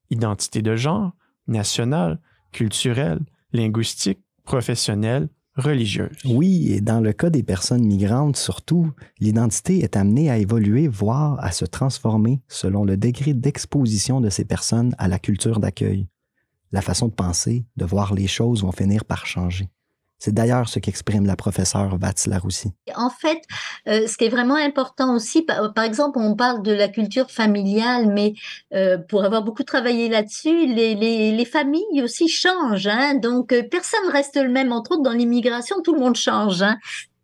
Identité 0.10 0.62
de 0.62 0.76
genre, 0.76 1.14
nationale, 1.48 2.20
culturelle, 2.52 3.22
linguistique, 3.54 4.20
professionnelle, 4.44 5.30
religieuse. 5.56 6.18
Oui, 6.26 6.72
et 6.72 6.82
dans 6.82 7.02
le 7.02 7.14
cas 7.14 7.30
des 7.30 7.44
personnes 7.44 7.86
migrantes 7.86 8.38
surtout, 8.38 8.92
l'identité 9.20 9.80
est 9.80 9.98
amenée 9.98 10.30
à 10.30 10.38
évoluer, 10.38 10.88
voire 10.88 11.40
à 11.44 11.52
se 11.52 11.66
transformer 11.66 12.42
selon 12.48 12.86
le 12.86 12.98
degré 12.98 13.34
d'exposition 13.34 14.22
de 14.22 14.30
ces 14.30 14.46
personnes 14.46 14.96
à 14.98 15.08
la 15.08 15.20
culture 15.20 15.60
d'accueil. 15.60 16.08
La 16.72 16.82
façon 16.82 17.08
de 17.08 17.14
penser, 17.14 17.66
de 17.76 17.86
voir 17.86 18.14
les 18.14 18.28
choses 18.28 18.62
vont 18.62 18.72
finir 18.72 19.04
par 19.04 19.26
changer. 19.26 19.70
C'est 20.24 20.36
d'ailleurs 20.36 20.70
ce 20.70 20.78
qu'exprime 20.78 21.26
la 21.26 21.36
professeure 21.36 21.98
Vatslaroussi. 21.98 22.70
En 22.96 23.10
fait, 23.10 23.42
euh, 23.88 24.06
ce 24.06 24.18
qui 24.18 24.26
est 24.26 24.30
vraiment 24.30 24.56
important 24.56 25.16
aussi, 25.16 25.42
par, 25.42 25.84
exemple, 25.84 26.20
on 26.20 26.36
parle 26.36 26.62
de 26.62 26.72
la 26.72 26.90
culture 26.90 27.32
familiale, 27.32 28.06
mais 28.14 28.36
euh, 28.76 29.00
pour 29.00 29.24
avoir 29.24 29.42
beaucoup 29.42 29.64
travaillé 29.64 30.10
là-dessus, 30.10 30.68
les, 30.68 31.46
familles 31.52 32.04
aussi 32.04 32.28
changent. 32.28 32.86
Hein, 32.86 33.16
donc, 33.16 33.52
euh, 33.52 33.64
personne 33.64 34.12
reste 34.12 34.36
le 34.38 34.50
même. 34.50 34.72
Entre 34.72 34.92
autres, 34.92 35.02
dans 35.02 35.12
l'immigration, 35.12 35.82
tout 35.82 35.96
le 35.96 36.00
monde 36.00 36.16
change. 36.16 36.62
Hein. 36.62 36.78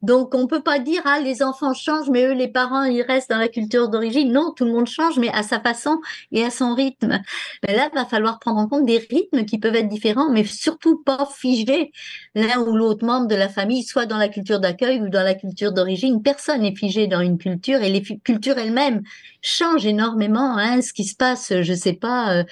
Donc, 0.04 0.36
on 0.36 0.48
peut 0.48 0.62
pas 0.62 0.80
dire, 0.80 1.02
ah, 1.06 1.20
les 1.20 1.42
enfants 1.42 1.74
changent, 1.74 2.10
mais 2.10 2.26
eux, 2.26 2.34
les 2.34 2.48
parents, 2.48 2.84
ils 2.84 3.02
restent 3.02 3.32
dans 3.32 3.38
la 3.38 3.48
culture 3.48 3.90
d'origine. 3.90 4.32
Non, 4.32 4.54
tout 4.56 4.66
le 4.66 4.72
monde 4.72 4.88
change, 4.88 5.18
mais 5.18 5.30
à 5.30 5.44
sa 5.44 5.60
façon 5.60 6.00
et 6.32 6.44
à 6.44 6.52
son 6.52 6.76
rythme. 6.76 7.20
Mais 7.68 7.76
là, 7.76 7.90
il 7.92 7.96
va 7.96 8.06
falloir 8.06 8.40
prendre 8.40 8.60
en 8.60 8.68
compte 8.68 8.86
des 8.86 9.00
rythmes 9.00 9.46
qui 9.46 9.58
peuvent 9.58 9.76
être 9.76 9.88
différents, 9.88 10.30
mais 10.30 10.44
surtout 10.44 11.02
pas 11.04 11.28
figés 11.36 11.92
l'un 12.36 12.60
ou 12.60 12.76
l'autre 12.76 13.06
membre 13.06 13.28
de 13.28 13.36
la 13.36 13.50
famille, 13.50 13.84
soit 13.84 14.06
dans 14.06 14.18
la 14.18 14.30
culture 14.30 14.60
d'accueil 14.60 15.02
ou 15.02 15.10
dans 15.10 15.24
la 15.24 15.34
culture 15.34 15.72
d'origine. 15.72 16.22
Personne 16.22 16.62
n'est 16.62 16.76
figé 16.76 17.08
dans 17.08 17.22
une 17.22 17.38
culture 17.38 17.82
et 17.82 17.90
les 17.90 18.02
cultures 18.02 18.58
elles-mêmes 18.58 19.02
changent 19.42 19.86
énormément. 19.86 20.58
Hein. 20.58 20.82
Ce 20.82 20.94
qui 20.94 21.06
se 21.06 21.16
passe, 21.16 21.54
je 21.62 21.74
sais 21.74 21.94
pas, 21.94 22.34
euh, 22.34 22.44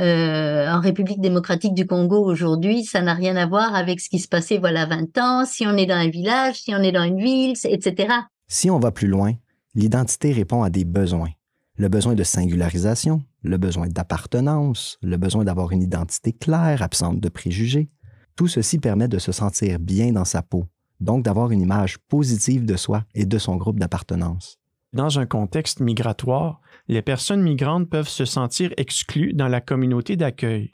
euh, 0.00 0.68
en 0.68 0.80
République 0.80 1.20
démocratique 1.20 1.74
du 1.74 1.86
Congo 1.86 2.24
aujourd'hui, 2.24 2.84
ça 2.84 3.02
n'a 3.02 3.14
rien 3.14 3.36
à 3.36 3.46
voir 3.46 3.74
avec 3.74 4.00
ce 4.00 4.08
qui 4.08 4.18
se 4.18 4.28
passait 4.28 4.58
voilà 4.58 4.86
20 4.86 5.18
ans. 5.18 5.44
Si 5.44 5.66
on 5.66 5.76
est 5.76 5.86
dans 5.86 5.94
un 5.94 6.08
village, 6.08 6.56
si 6.56 6.74
on 6.74 6.82
est 6.82 6.93
dans 6.94 7.04
une 7.04 7.20
ville, 7.20 7.54
etc. 7.64 8.14
Si 8.46 8.70
on 8.70 8.78
va 8.78 8.90
plus 8.90 9.08
loin, 9.08 9.32
l'identité 9.74 10.32
répond 10.32 10.62
à 10.62 10.70
des 10.70 10.84
besoins. 10.84 11.30
Le 11.76 11.88
besoin 11.88 12.14
de 12.14 12.22
singularisation, 12.22 13.22
le 13.42 13.58
besoin 13.58 13.88
d'appartenance, 13.88 14.96
le 15.02 15.16
besoin 15.16 15.44
d'avoir 15.44 15.72
une 15.72 15.82
identité 15.82 16.32
claire, 16.32 16.82
absente 16.82 17.20
de 17.20 17.28
préjugés. 17.28 17.90
Tout 18.36 18.46
ceci 18.46 18.78
permet 18.78 19.08
de 19.08 19.18
se 19.18 19.32
sentir 19.32 19.78
bien 19.78 20.12
dans 20.12 20.24
sa 20.24 20.42
peau, 20.42 20.66
donc 21.00 21.24
d'avoir 21.24 21.50
une 21.50 21.60
image 21.60 21.98
positive 22.08 22.64
de 22.64 22.76
soi 22.76 23.04
et 23.14 23.26
de 23.26 23.38
son 23.38 23.56
groupe 23.56 23.80
d'appartenance. 23.80 24.58
Dans 24.92 25.18
un 25.18 25.26
contexte 25.26 25.80
migratoire, 25.80 26.60
les 26.86 27.02
personnes 27.02 27.42
migrantes 27.42 27.90
peuvent 27.90 28.08
se 28.08 28.24
sentir 28.24 28.72
exclues 28.76 29.32
dans 29.32 29.48
la 29.48 29.60
communauté 29.60 30.16
d'accueil. 30.16 30.70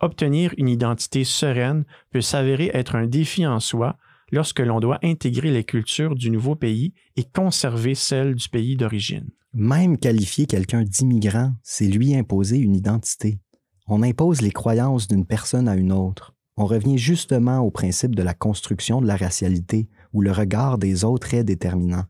Obtenir 0.00 0.52
une 0.58 0.68
identité 0.68 1.22
sereine 1.22 1.84
peut 2.10 2.20
s'avérer 2.20 2.72
être 2.74 2.96
un 2.96 3.06
défi 3.06 3.46
en 3.46 3.60
soi 3.60 3.96
lorsque 4.32 4.60
l'on 4.60 4.80
doit 4.80 4.98
intégrer 5.04 5.52
les 5.52 5.62
cultures 5.62 6.16
du 6.16 6.30
nouveau 6.30 6.56
pays 6.56 6.94
et 7.16 7.24
conserver 7.24 7.94
celles 7.94 8.34
du 8.34 8.48
pays 8.48 8.76
d'origine. 8.76 9.30
Même 9.54 9.98
qualifier 9.98 10.46
quelqu'un 10.46 10.82
d'immigrant, 10.82 11.52
c'est 11.62 11.86
lui 11.86 12.16
imposer 12.16 12.58
une 12.58 12.74
identité. 12.74 13.38
On 13.86 14.02
impose 14.02 14.40
les 14.40 14.50
croyances 14.50 15.06
d'une 15.06 15.26
personne 15.26 15.68
à 15.68 15.76
une 15.76 15.92
autre. 15.92 16.34
On 16.56 16.64
revient 16.64 16.96
justement 16.96 17.58
au 17.58 17.70
principe 17.70 18.14
de 18.14 18.22
la 18.22 18.34
construction 18.34 19.02
de 19.02 19.06
la 19.06 19.16
racialité, 19.16 19.88
où 20.14 20.22
le 20.22 20.32
regard 20.32 20.78
des 20.78 21.04
autres 21.04 21.34
est 21.34 21.44
déterminant. 21.44 22.04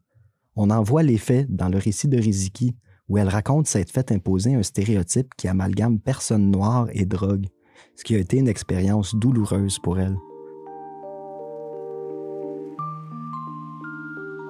On 0.55 0.71
en 0.71 0.83
voit 0.83 1.03
l'effet 1.03 1.47
dans 1.49 1.69
le 1.69 1.79
récit 1.79 2.09
de 2.09 2.19
Riziki, 2.19 2.77
où 3.09 3.19
elle 3.19 3.29
raconte 3.29 3.67
s'être 3.67 3.91
fait 3.91 4.13
imposer 4.13 4.55
un 4.55 4.63
stéréotype 4.63 5.35
qui 5.37 5.49
amalgame 5.49 5.99
personne 5.99 6.51
noire 6.51 6.89
et 6.93 7.05
drogue, 7.05 7.47
ce 7.97 8.05
qui 8.05 8.15
a 8.15 8.19
été 8.19 8.39
une 8.39 8.49
expérience 8.49 9.15
douloureuse 9.15 9.79
pour 9.81 9.99
elle. 9.99 10.17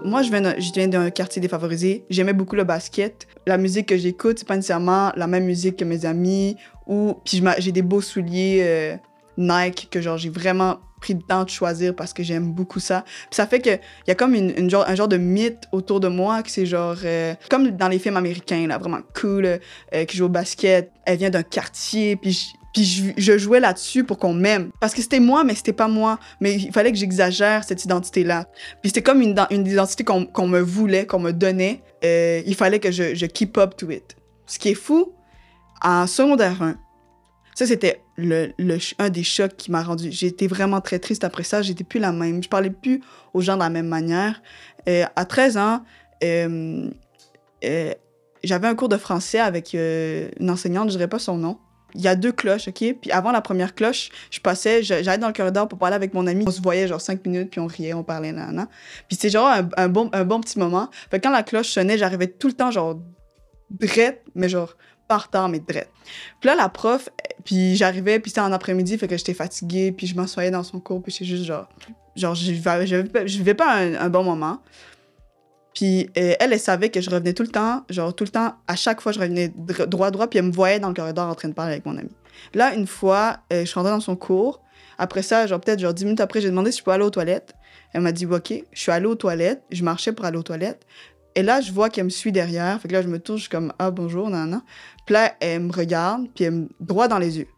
Moi, 0.05 0.23
je 0.23 0.31
viens, 0.31 0.55
je 0.59 0.73
viens 0.73 0.89
d'un 0.89 1.11
quartier 1.11 1.41
défavorisé. 1.41 2.05
J'aimais 2.11 2.33
beaucoup 2.33 2.57
le 2.57 2.65
basket. 2.65 3.27
La 3.47 3.59
musique 3.59 3.87
que 3.87 3.97
j'écoute, 3.97 4.39
c'est 4.39 4.49
pas 4.49 4.57
nécessairement 4.57 5.13
la 5.17 5.27
même 5.27 5.45
musique 5.45 5.77
que 5.77 5.85
mes 5.85 6.05
amis. 6.07 6.57
Ou 6.87 7.15
puis 7.25 7.43
j'ai 7.59 7.73
des 7.73 7.83
beaux 7.83 8.01
souliers 8.01 8.61
euh, 8.63 8.97
Nike 9.37 9.89
que 9.91 10.01
genre 10.01 10.19
j'ai 10.19 10.31
vraiment 10.31 10.79
pris 11.01 11.15
le 11.15 11.21
temps 11.21 11.45
de 11.45 11.51
choisir 11.51 11.95
parce 11.95 12.13
que 12.13 12.23
j'aime 12.23 12.53
beaucoup 12.53 12.81
ça. 12.81 13.03
Puis 13.03 13.37
ça 13.37 13.47
fait 13.47 13.61
que 13.61 13.71
il 13.71 14.09
y 14.09 14.11
a 14.11 14.15
comme 14.15 14.35
une, 14.35 14.71
genre, 14.71 14.85
un 14.89 14.95
genre 14.95 15.09
de 15.09 15.17
mythe 15.17 15.65
autour 15.73 16.01
de 16.01 16.09
moi 16.09 16.43
que 16.43 16.51
c'est 16.51 16.67
genre 16.67 16.97
euh, 17.05 17.35
comme 17.51 17.71
dans 17.71 17.89
les 17.89 17.99
films 17.99 18.17
américains 18.17 18.67
là, 18.67 18.79
vraiment 18.79 19.01
cool, 19.21 19.45
euh, 19.47 20.05
qui 20.07 20.17
joue 20.17 20.27
au 20.27 20.31
basket. 20.31 20.91
Elle 21.05 21.19
vient 21.19 21.31
d'un 21.31 21.43
quartier, 21.43 22.17
puis 22.17 22.55
puis 22.73 23.15
je, 23.17 23.39
jouais 23.39 23.61
là-dessus 23.61 24.03
pour 24.03 24.19
qu'on 24.19 24.33
m'aime. 24.33 24.71
Parce 24.81 24.95
que 24.95 25.03
c'était 25.03 25.21
moi, 25.21 25.45
mais 25.45 25.55
c'était 25.55 25.75
pas 25.75 25.89
moi. 25.89 26.19
Mais 26.41 26.55
il 26.55 26.73
fallait 26.73 26.91
que 26.91 26.97
j'exagère 26.97 27.65
cette 27.65 27.85
identité-là. 27.85 28.47
Puis 28.81 28.91
c'était 28.91 29.03
comme 29.03 29.21
une, 29.21 29.37
identité 29.51 30.05
qu'on 30.05 30.49
me 30.49 30.61
voulait, 30.61 31.07
qu'on 31.07 31.19
me 31.19 31.33
donnait. 31.33 31.83
Euh, 32.03 32.43
il 32.47 32.55
fallait 32.55 32.81
que 32.81 32.91
je, 32.91 33.27
keep 33.27 33.59
up 33.59 33.77
to 33.77 33.91
it. 33.91 34.17
Ce 34.47 34.59
qui 34.59 34.71
est 34.71 34.75
fou, 34.75 35.13
en 35.83 36.07
secondaire 36.07 36.63
1, 36.63 36.77
ça 37.55 37.67
c'était 37.67 38.01
le, 38.17 38.53
un 38.99 39.11
des 39.11 39.23
chocs 39.23 39.57
qui 39.57 39.71
m'a 39.71 39.83
rendu. 39.83 40.09
Été 40.09 40.47
vraiment 40.47 40.81
très 40.81 40.99
triste 40.99 41.25
après 41.25 41.45
ça. 41.45 41.61
J'étais 41.61 41.85
plus 41.85 42.01
la 42.01 42.13
même. 42.13 42.43
Je 42.43 42.49
parlais 42.49 42.71
plus 42.71 43.03
aux 43.35 43.43
gens 43.43 43.55
de 43.55 43.61
la 43.61 43.71
même 43.71 43.89
manière. 43.89 44.41
Euh, 44.89 45.05
à 45.15 45.27
13 45.27 45.59
ans, 45.59 45.83
euh, 46.25 46.89
j'avais 48.43 48.67
un 48.67 48.75
cours 48.75 48.89
de 48.89 48.97
français 48.97 49.41
avec 49.41 49.75
une 49.75 50.51
enseignante, 50.51 50.89
je 50.89 50.97
dirais 50.97 51.09
pas 51.09 51.19
son 51.19 51.37
nom 51.37 51.59
il 51.95 52.01
y 52.01 52.09
a 52.09 52.15
deux 52.15 52.33
cloches, 52.33 52.69
OK? 52.69 52.95
Puis 53.01 53.11
avant 53.11 53.33
la 53.33 53.41
première 53.41 53.75
cloche, 53.75 54.11
je 54.31 54.41
passais, 54.41 54.83
j'allais 54.83 55.19
dans 55.19 55.27
le 55.27 55.33
corridor 55.33 55.69
pour 55.69 55.79
parler 55.79 55.97
avec 55.97 56.15
mon 56.15 56.27
ami. 56.27 56.45
On 56.47 56.51
se 56.51 56.61
voyait 56.61 56.89
genre 56.89 57.01
cinq 57.01 57.25
minutes, 57.27 57.51
puis 57.51 57.61
on 57.61 57.67
riait, 57.67 57.95
on 57.95 58.03
parlait, 58.03 58.33
nan, 58.33 58.55
nan. 58.55 58.67
Puis 59.09 59.17
c'était 59.17 59.31
genre 59.31 59.49
un, 59.77 59.89
bon, 59.89 60.11
un 60.13 60.25
bon 60.25 60.41
petit 60.41 60.59
moment. 60.59 60.89
Fait 61.11 61.19
que 61.19 61.25
quand 61.25 61.33
la 61.33 61.43
cloche 61.43 61.69
sonnait, 61.69 61.99
j'arrivais 61.99 62.29
tout 62.29 62.49
le 62.49 62.55
temps 62.55 62.71
genre 62.71 62.99
drette, 63.71 64.23
mais 64.35 64.49
genre 64.49 64.77
partant, 65.09 65.49
mais 65.49 65.61
drette. 65.61 65.91
Puis 66.41 66.49
là, 66.49 66.55
la 66.55 66.69
prof, 66.69 67.09
puis 67.45 67.77
j'arrivais, 67.77 68.19
puis 68.19 68.31
c'était 68.31 68.41
en 68.41 68.53
après-midi, 68.53 68.97
fait 68.99 69.09
que 69.09 69.17
j'étais 69.17 69.35
fatiguée, 69.35 69.93
puis 69.93 70.07
je 70.07 70.15
m'assoyais 70.15 70.51
dans 70.51 70.63
son 70.63 70.81
cours, 70.81 71.03
puis 71.03 71.13
c'est 71.13 71.25
juste 71.25 71.45
genre, 71.45 71.69
genre, 72.17 72.35
je 72.35 72.53
vivais, 72.53 72.87
je 72.87 73.37
vivais 73.39 73.55
pas 73.55 73.77
un 73.77 74.09
bon 74.09 74.25
moment. 74.25 74.61
Puis 75.75 76.11
euh, 76.19 76.35
elle, 76.39 76.59
savait 76.59 76.91
que 76.91 77.01
je 77.01 77.11
revenais 77.11 77.33
tout 77.33 77.43
le 77.43 77.49
temps, 77.49 77.85
genre 77.89 78.15
tout 78.15 78.25
le 78.25 78.31
temps, 78.31 78.55
à 78.67 78.77
chaque 78.77 79.01
fois, 79.01 79.13
je 79.13 79.21
revenais 79.21 79.49
dr- 79.49 79.87
droit, 79.87 80.11
droit, 80.11 80.27
puis 80.29 80.39
elle 80.39 80.47
me 80.47 80.53
voyait 80.53 80.81
dans 80.81 80.89
le 80.89 80.95
corridor 80.95 81.29
en 81.29 81.35
train 81.35 81.49
de 81.49 81.55
parler 81.55 81.73
avec 81.73 81.87
mon 81.87 81.97
ami. 81.97 82.11
Là, 82.55 82.75
une 82.75 82.87
fois, 82.87 83.39
euh, 83.53 83.61
je 83.61 83.65
suis 83.67 83.75
rentrée 83.75 83.93
dans 83.93 84.01
son 84.01 84.17
cours. 84.17 84.63
Après 84.99 85.23
ça, 85.23 85.47
genre 85.47 85.61
peut-être 85.61 85.81
genre 85.81 85.95
10 85.95 86.05
minutes 86.05 86.21
après, 86.21 86.41
j'ai 86.41 86.51
demandé 86.51 86.73
si 86.73 86.79
je 86.79 86.85
peux 86.85 86.91
aller 86.91 87.05
aux 87.05 87.11
toilettes. 87.11 87.55
Elle 87.93 88.03
m'a 88.03 88.13
dit, 88.13 88.27
OK, 88.27 88.53
je 88.73 88.81
suis 88.81 88.93
allée 88.93 89.07
aux 89.07 89.15
toilettes. 89.15 89.63
Je 89.71 89.83
marchais 89.85 90.13
pour 90.13 90.25
aller 90.25 90.39
aux 90.39 90.43
toilettes. 90.43 90.87
Et 91.35 91.43
là, 91.43 91.61
je 91.61 91.73
vois 91.73 91.89
qu'elle 91.89 92.05
me 92.05 92.11
suit 92.11 92.33
derrière. 92.33 92.79
Fait 92.81 92.89
que 92.89 92.93
là, 92.93 93.03
je 93.03 93.09
me 93.09 93.19
tourne, 93.19 93.39
je 93.39 93.43
suis 93.43 93.51
comme, 93.51 93.73
ah, 93.79 93.91
bonjour, 93.91 94.29
nan, 94.29 94.51
nan. 94.51 94.63
Puis 95.07 95.15
là, 95.15 95.35
elle 95.41 95.61
me 95.61 95.73
regarde, 95.73 96.27
puis 96.35 96.45
elle 96.45 96.53
me 96.53 96.69
droit 96.81 97.09
dans 97.09 97.19
les 97.19 97.39
yeux. 97.39 97.49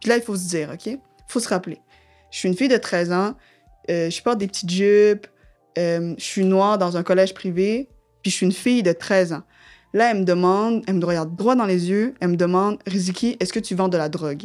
Puis 0.00 0.10
là, 0.10 0.16
il 0.16 0.22
faut 0.22 0.36
se 0.36 0.48
dire, 0.48 0.70
OK? 0.72 0.98
faut 1.28 1.40
se 1.40 1.48
rappeler. 1.48 1.80
Je 2.30 2.38
suis 2.38 2.48
une 2.48 2.56
fille 2.56 2.68
de 2.68 2.76
13 2.76 3.12
ans, 3.12 3.34
euh, 3.90 4.10
je 4.10 4.22
porte 4.22 4.38
des 4.38 4.46
petites 4.46 4.70
jupes, 4.70 5.26
euh, 5.78 6.14
je 6.18 6.24
suis 6.24 6.44
noire 6.44 6.78
dans 6.78 6.96
un 6.96 7.02
collège 7.02 7.34
privé, 7.34 7.88
puis 8.22 8.30
je 8.30 8.36
suis 8.36 8.46
une 8.46 8.52
fille 8.52 8.82
de 8.82 8.92
13 8.92 9.32
ans. 9.32 9.42
Là, 9.94 10.10
elle 10.10 10.20
me 10.20 10.24
demande, 10.24 10.82
elle 10.86 10.94
me 10.94 11.04
regarde 11.04 11.36
droit 11.36 11.54
dans 11.54 11.66
les 11.66 11.90
yeux, 11.90 12.14
elle 12.20 12.28
me 12.28 12.36
demande, 12.36 12.78
Riziki, 12.86 13.36
est-ce 13.40 13.52
que 13.52 13.60
tu 13.60 13.74
vends 13.74 13.88
de 13.88 13.98
la 13.98 14.08
drogue? 14.08 14.44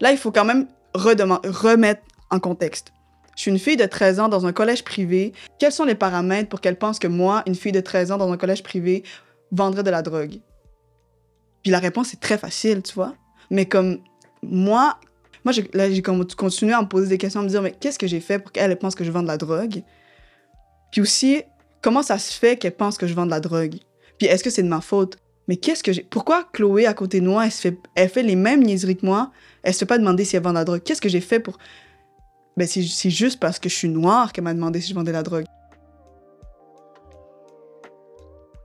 Là, 0.00 0.12
il 0.12 0.18
faut 0.18 0.30
quand 0.30 0.44
même 0.44 0.68
remettre 0.94 2.02
en 2.30 2.40
contexte. 2.40 2.92
Je 3.36 3.42
suis 3.42 3.50
une 3.50 3.58
fille 3.58 3.76
de 3.76 3.84
13 3.84 4.20
ans 4.20 4.28
dans 4.28 4.46
un 4.46 4.52
collège 4.52 4.84
privé. 4.84 5.32
Quels 5.58 5.72
sont 5.72 5.84
les 5.84 5.94
paramètres 5.94 6.48
pour 6.48 6.60
qu'elle 6.60 6.76
pense 6.76 6.98
que 6.98 7.06
moi, 7.06 7.42
une 7.46 7.54
fille 7.54 7.72
de 7.72 7.80
13 7.80 8.12
ans 8.12 8.18
dans 8.18 8.32
un 8.32 8.36
collège 8.36 8.62
privé, 8.62 9.04
vendrait 9.52 9.82
de 9.82 9.90
la 9.90 10.02
drogue? 10.02 10.40
Puis 11.62 11.70
la 11.70 11.78
réponse 11.78 12.14
est 12.14 12.20
très 12.20 12.38
facile, 12.38 12.82
tu 12.82 12.94
vois. 12.94 13.14
Mais 13.50 13.66
comme 13.66 13.98
moi, 14.42 14.98
moi 15.48 15.64
là, 15.72 15.90
j'ai 15.90 16.02
continué 16.02 16.72
à 16.72 16.82
me 16.82 16.88
poser 16.88 17.08
des 17.08 17.18
questions, 17.18 17.40
à 17.40 17.42
me 17.42 17.48
dire, 17.48 17.62
mais 17.62 17.72
qu'est-ce 17.72 17.98
que 17.98 18.06
j'ai 18.06 18.20
fait 18.20 18.38
pour 18.38 18.52
qu'elle 18.52 18.70
elle 18.70 18.78
pense 18.78 18.94
que 18.94 19.04
je 19.04 19.10
vends 19.10 19.22
de 19.22 19.28
la 19.28 19.38
drogue? 19.38 19.82
Puis 20.92 21.00
aussi, 21.00 21.42
comment 21.82 22.02
ça 22.02 22.18
se 22.18 22.32
fait 22.32 22.58
qu'elle 22.58 22.76
pense 22.76 22.98
que 22.98 23.06
je 23.06 23.14
vends 23.14 23.26
de 23.26 23.30
la 23.30 23.40
drogue? 23.40 23.76
Puis 24.18 24.26
est-ce 24.26 24.44
que 24.44 24.50
c'est 24.50 24.62
de 24.62 24.68
ma 24.68 24.80
faute? 24.80 25.18
Mais 25.46 25.56
qu'est-ce 25.56 25.82
que 25.82 25.92
j'ai. 25.92 26.02
Pourquoi 26.02 26.44
Chloé, 26.52 26.86
à 26.86 26.92
côté 26.92 27.20
de 27.20 27.26
moi, 27.26 27.46
elle, 27.46 28.08
fait... 28.10 28.22
les 28.22 28.36
mêmes 28.36 28.62
niaiseries 28.62 28.96
que 28.96 29.06
moi? 29.06 29.30
Elle 29.62 29.72
se 29.72 29.78
fait 29.80 29.86
pas 29.86 29.98
demander 29.98 30.24
si 30.24 30.36
elle 30.36 30.42
vend 30.42 30.50
de 30.50 30.56
la 30.56 30.64
drogue. 30.64 30.82
Qu'est-ce 30.82 31.00
que 31.00 31.08
j'ai 31.08 31.22
fait 31.22 31.40
pour. 31.40 31.56
Ben, 32.56 32.66
c'est 32.66 33.10
juste 33.10 33.40
parce 33.40 33.58
que 33.58 33.68
je 33.68 33.74
suis 33.74 33.88
noire 33.88 34.32
qu'elle 34.32 34.44
m'a 34.44 34.52
demandé 34.52 34.80
si 34.80 34.90
je 34.90 34.94
vendais 34.94 35.12
de 35.12 35.16
la 35.16 35.22
drogue. 35.22 35.46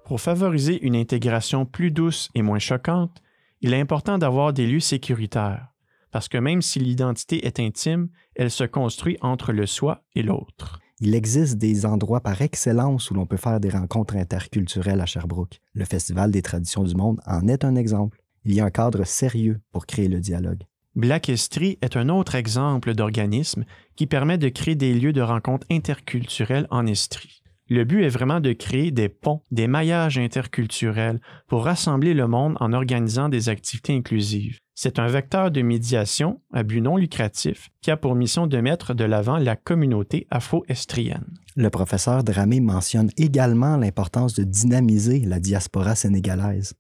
Pour 0.06 0.20
favoriser 0.20 0.84
une 0.86 0.96
intégration 0.96 1.66
plus 1.66 1.92
douce 1.92 2.30
et 2.36 2.42
moins 2.42 2.60
choquante, 2.60 3.22
il 3.62 3.74
est 3.74 3.80
important 3.80 4.18
d'avoir 4.18 4.52
des 4.52 4.68
lieux 4.68 4.82
sécuritaires, 4.82 5.73
parce 6.14 6.30
que 6.30 6.38
même 6.38 6.62
si 6.62 6.80
l'identité 6.80 7.46
est 7.48 7.60
intime, 7.60 8.08
elle 8.36 8.52
se 8.52 8.64
construit 8.64 9.18
entre 9.22 9.52
le 9.52 9.66
soi 9.66 10.04
et 10.16 10.22
l'autre. 10.22 10.80
Il 11.00 11.16
existe 11.16 11.58
des 11.58 11.88
endroits 11.88 12.22
par 12.22 12.44
excellence 12.44 13.10
où 13.10 13.16
l'on 13.16 13.26
peut 13.26 13.36
faire 13.36 13.60
des 13.60 13.72
rencontres 13.72 14.16
interculturelles 14.16 15.02
à 15.02 15.08
Sherbrooke. 15.08 15.60
Le 15.74 15.86
Festival 15.86 16.30
des 16.30 16.44
traditions 16.44 16.84
du 16.84 16.94
monde 16.96 17.20
en 17.26 17.48
est 17.48 17.66
un 17.66 17.76
exemple. 17.76 18.22
Il 18.46 18.54
y 18.54 18.62
a 18.62 18.66
un 18.66 18.70
cadre 18.70 19.04
sérieux 19.06 19.60
pour 19.72 19.88
créer 19.88 20.08
le 20.08 20.20
dialogue. 20.20 20.62
Black 20.96 21.30
History 21.30 21.80
est 21.82 21.98
un 21.98 22.10
autre 22.10 22.36
exemple 22.36 22.94
d'organisme 22.94 23.66
qui 23.96 24.06
permet 24.06 24.38
de 24.38 24.50
créer 24.50 24.76
des 24.76 24.94
lieux 24.94 25.14
de 25.14 25.22
rencontres 25.22 25.66
interculturelles 25.72 26.68
en 26.70 26.86
Estrie. 26.86 27.42
Le 27.70 27.86
but 27.86 28.04
est 28.04 28.10
vraiment 28.10 28.40
de 28.40 28.54
créer 28.54 28.92
des 28.92 29.10
ponts, 29.10 29.42
des 29.50 29.68
maillages 29.68 30.20
interculturels 30.20 31.20
pour 31.48 31.64
rassembler 31.64 32.14
le 32.14 32.28
monde 32.28 32.56
en 32.60 32.72
organisant 32.72 33.30
des 33.30 33.50
activités 33.50 33.96
inclusives. 33.96 34.60
C'est 34.76 34.98
un 34.98 35.08
vecteur 35.08 35.52
de 35.52 35.62
médiation 35.62 36.42
à 36.52 36.64
but 36.64 36.82
non 36.82 36.98
lucratif 36.98 37.70
qui 37.82 37.92
a 37.92 37.98
pour 37.98 38.16
mission 38.16 38.48
de 38.48 38.58
mettre 38.58 38.96
de 38.96 39.04
l'avant 39.04 39.38
la 39.38 39.56
communauté 39.56 40.26
afro-estrienne. 40.32 41.28
Le 41.56 41.70
professeur 41.70 42.24
Dramé 42.24 42.60
mentionne 42.60 43.12
également 43.18 43.78
l'importance 43.78 44.34
de 44.34 44.44
dynamiser 44.44 45.20
la 45.20 45.40
diaspora 45.40 45.94
sénégalaise. 45.94 46.74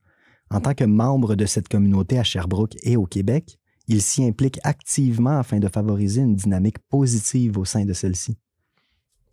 En 0.49 0.59
tant 0.59 0.73
que 0.73 0.83
membre 0.83 1.35
de 1.35 1.45
cette 1.45 1.67
communauté 1.67 2.17
à 2.17 2.23
Sherbrooke 2.23 2.75
et 2.83 2.97
au 2.97 3.05
Québec, 3.05 3.59
il 3.87 4.01
s'y 4.01 4.23
implique 4.23 4.59
activement 4.63 5.37
afin 5.37 5.59
de 5.59 5.67
favoriser 5.67 6.21
une 6.21 6.35
dynamique 6.35 6.79
positive 6.89 7.57
au 7.57 7.65
sein 7.65 7.85
de 7.85 7.93
celle-ci. 7.93 8.37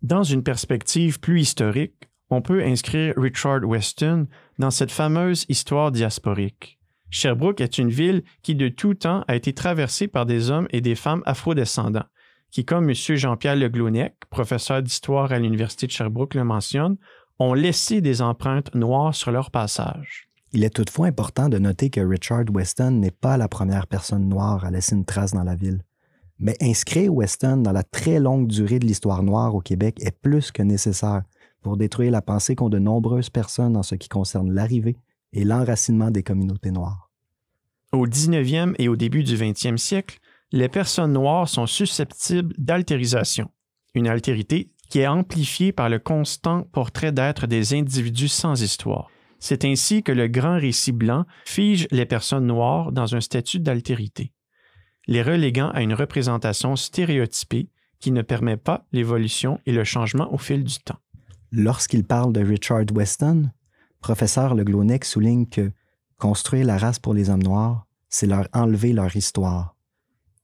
Dans 0.03 0.23
une 0.23 0.43
perspective 0.43 1.19
plus 1.19 1.41
historique, 1.41 2.09
on 2.29 2.41
peut 2.41 2.63
inscrire 2.63 3.13
Richard 3.17 3.63
Weston 3.63 4.27
dans 4.59 4.71
cette 4.71 4.91
fameuse 4.91 5.45
histoire 5.49 5.91
diasporique. 5.91 6.80
Sherbrooke 7.11 7.59
est 7.59 7.77
une 7.77 7.89
ville 7.89 8.23
qui 8.41 8.55
de 8.55 8.69
tout 8.69 8.93
temps 8.93 9.23
a 9.27 9.35
été 9.35 9.53
traversée 9.53 10.07
par 10.07 10.25
des 10.25 10.49
hommes 10.49 10.67
et 10.71 10.79
des 10.79 10.95
femmes 10.95 11.21
afrodescendants, 11.25 12.05
qui, 12.51 12.63
comme 12.63 12.89
M. 12.89 12.95
Jean-Pierre 12.95 13.57
Le 13.57 13.67
Glounec, 13.67 14.15
professeur 14.29 14.81
d'histoire 14.81 15.31
à 15.31 15.37
l'Université 15.37 15.87
de 15.87 15.91
Sherbrooke, 15.91 16.35
le 16.35 16.45
mentionne, 16.45 16.95
ont 17.37 17.53
laissé 17.53 17.99
des 18.01 18.21
empreintes 18.21 18.73
noires 18.75 19.13
sur 19.13 19.31
leur 19.31 19.51
passage. 19.51 20.29
Il 20.53 20.63
est 20.63 20.69
toutefois 20.69 21.07
important 21.07 21.49
de 21.49 21.57
noter 21.57 21.89
que 21.89 22.01
Richard 22.01 22.45
Weston 22.49 22.91
n'est 22.91 23.11
pas 23.11 23.37
la 23.37 23.47
première 23.47 23.87
personne 23.87 24.27
noire 24.27 24.63
à 24.63 24.71
laisser 24.71 24.95
une 24.95 25.05
trace 25.05 25.33
dans 25.33 25.43
la 25.43 25.55
ville. 25.55 25.83
Mais 26.39 26.55
inscrire 26.61 27.13
Weston 27.13 27.57
dans 27.57 27.71
la 27.71 27.83
très 27.83 28.19
longue 28.19 28.47
durée 28.47 28.79
de 28.79 28.85
l'histoire 28.85 29.21
noire 29.21 29.53
au 29.53 29.61
Québec 29.61 29.97
est 30.01 30.17
plus 30.17 30.51
que 30.51 30.63
nécessaire 30.63 31.23
pour 31.61 31.77
détruire 31.77 32.11
la 32.11 32.21
pensée 32.21 32.55
qu'ont 32.55 32.69
de 32.69 32.79
nombreuses 32.79 33.29
personnes 33.29 33.77
en 33.77 33.83
ce 33.83 33.95
qui 33.95 34.09
concerne 34.09 34.51
l'arrivée 34.51 34.97
et 35.33 35.43
l'enracinement 35.43 36.11
des 36.11 36.23
communautés 36.23 36.71
noires. 36.71 37.09
Au 37.91 38.07
19e 38.07 38.73
et 38.79 38.87
au 38.87 38.95
début 38.95 39.23
du 39.23 39.35
20e 39.35 39.77
siècle, 39.77 40.19
les 40.51 40.69
personnes 40.69 41.13
noires 41.13 41.47
sont 41.47 41.67
susceptibles 41.67 42.53
d'altérisation, 42.57 43.49
une 43.93 44.07
altérité 44.07 44.71
qui 44.89 44.99
est 44.99 45.07
amplifiée 45.07 45.71
par 45.71 45.89
le 45.89 45.99
constant 45.99 46.63
portrait 46.63 47.11
d'être 47.11 47.47
des 47.47 47.73
individus 47.73 48.27
sans 48.27 48.61
histoire. 48.61 49.09
C'est 49.39 49.65
ainsi 49.65 50.03
que 50.03 50.11
le 50.11 50.27
grand 50.27 50.59
récit 50.59 50.91
blanc 50.91 51.25
fige 51.45 51.87
les 51.91 52.05
personnes 52.05 52.45
noires 52.45 52.91
dans 52.91 53.15
un 53.15 53.21
statut 53.21 53.59
d'altérité, 53.59 54.33
les 55.07 55.23
reléguant 55.23 55.69
à 55.69 55.81
une 55.81 55.93
représentation 55.93 56.75
stéréotypée 56.75 57.69
qui 57.99 58.11
ne 58.11 58.21
permet 58.21 58.57
pas 58.57 58.85
l'évolution 58.91 59.59
et 59.65 59.71
le 59.71 59.83
changement 59.83 60.31
au 60.33 60.37
fil 60.37 60.63
du 60.63 60.77
temps. 60.79 60.99
Lorsqu'il 61.51 62.03
parle 62.03 62.33
de 62.33 62.41
Richard 62.41 62.85
Weston, 62.93 63.51
professeur 64.01 64.55
Le 64.55 64.63
Glounec 64.63 65.05
souligne 65.05 65.45
que 65.45 65.71
construire 66.17 66.65
la 66.65 66.77
race 66.77 66.99
pour 66.99 67.13
les 67.13 67.29
hommes 67.29 67.43
noirs, 67.43 67.87
c'est 68.09 68.27
leur 68.27 68.47
enlever 68.53 68.93
leur 68.93 69.15
histoire. 69.15 69.75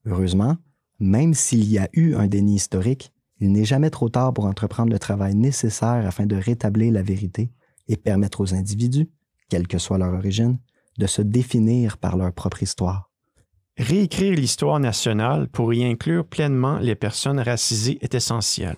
Heureusement, 0.06 0.58
même 1.00 1.34
s'il 1.34 1.70
y 1.70 1.78
a 1.78 1.90
eu 1.94 2.16
un 2.16 2.28
déni 2.28 2.56
historique, 2.56 3.12
il 3.40 3.52
n'est 3.52 3.66
jamais 3.66 3.90
trop 3.90 4.10
tard 4.10 4.34
pour 4.34 4.46
entreprendre 4.46 4.92
le 4.92 5.00
travail 5.00 5.36
nécessaire 5.36 6.08
afin 6.08 6.26
de 6.26 6.36
rétablir 6.36 6.92
la 6.92 7.04
vérité 7.04 7.52
et 7.88 7.98
permettre 7.98 8.42
aux 8.42 8.54
individus, 8.54 9.10
quelle 9.50 9.68
que 9.68 9.78
soit 9.78 9.98
leur 9.98 10.14
origine, 10.14 10.60
de 10.98 11.06
se 11.06 11.22
définir 11.22 11.98
par 11.98 12.18
leur 12.18 12.34
propre 12.34 12.64
histoire. 12.64 13.12
Réécrire 13.78 14.34
l'histoire 14.34 14.80
nationale 14.80 15.48
pour 15.50 15.72
y 15.74 15.86
inclure 15.86 16.26
pleinement 16.26 16.80
les 16.80 16.96
personnes 16.96 17.40
racisées 17.40 18.00
est 18.02 18.16
essentiel. 18.16 18.76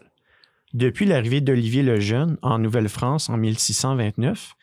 Depuis 0.74 1.06
l'arrivée 1.06 1.42
d'Olivier 1.42 1.84
le 1.84 2.00
Jeune 2.02 2.38
en 2.42 2.60
Nouvelle-France 2.60 3.30
en 3.30 3.38
1629, 3.38 4.56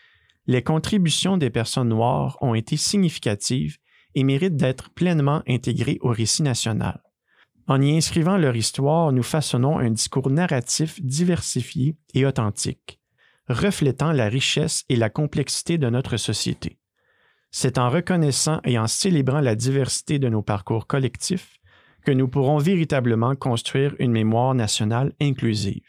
les 0.46 0.62
contributions 0.62 1.36
des 1.36 1.50
personnes 1.50 1.88
noires 1.88 2.38
ont 2.40 2.54
été 2.54 2.76
significatives 2.76 3.78
et 4.14 4.24
méritent 4.24 4.56
d'être 4.56 4.90
pleinement 4.90 5.42
intégrées 5.48 5.98
au 6.00 6.08
récit 6.08 6.42
national. 6.42 7.02
En 7.68 7.82
y 7.82 7.96
inscrivant 7.96 8.36
leur 8.36 8.54
histoire, 8.54 9.12
nous 9.12 9.24
façonnons 9.24 9.78
un 9.78 9.90
discours 9.90 10.30
narratif 10.30 11.02
diversifié 11.02 11.96
et 12.14 12.24
authentique, 12.24 13.00
reflétant 13.48 14.12
la 14.12 14.28
richesse 14.28 14.84
et 14.88 14.96
la 14.96 15.10
complexité 15.10 15.76
de 15.78 15.90
notre 15.90 16.16
société. 16.16 16.78
C'est 17.50 17.78
en 17.78 17.90
reconnaissant 17.90 18.60
et 18.64 18.78
en 18.78 18.86
célébrant 18.86 19.40
la 19.40 19.56
diversité 19.56 20.18
de 20.18 20.28
nos 20.28 20.42
parcours 20.42 20.86
collectifs 20.86 21.58
que 22.04 22.12
nous 22.12 22.28
pourrons 22.28 22.58
véritablement 22.58 23.34
construire 23.34 23.96
une 23.98 24.12
mémoire 24.12 24.54
nationale 24.54 25.12
inclusive. 25.20 25.82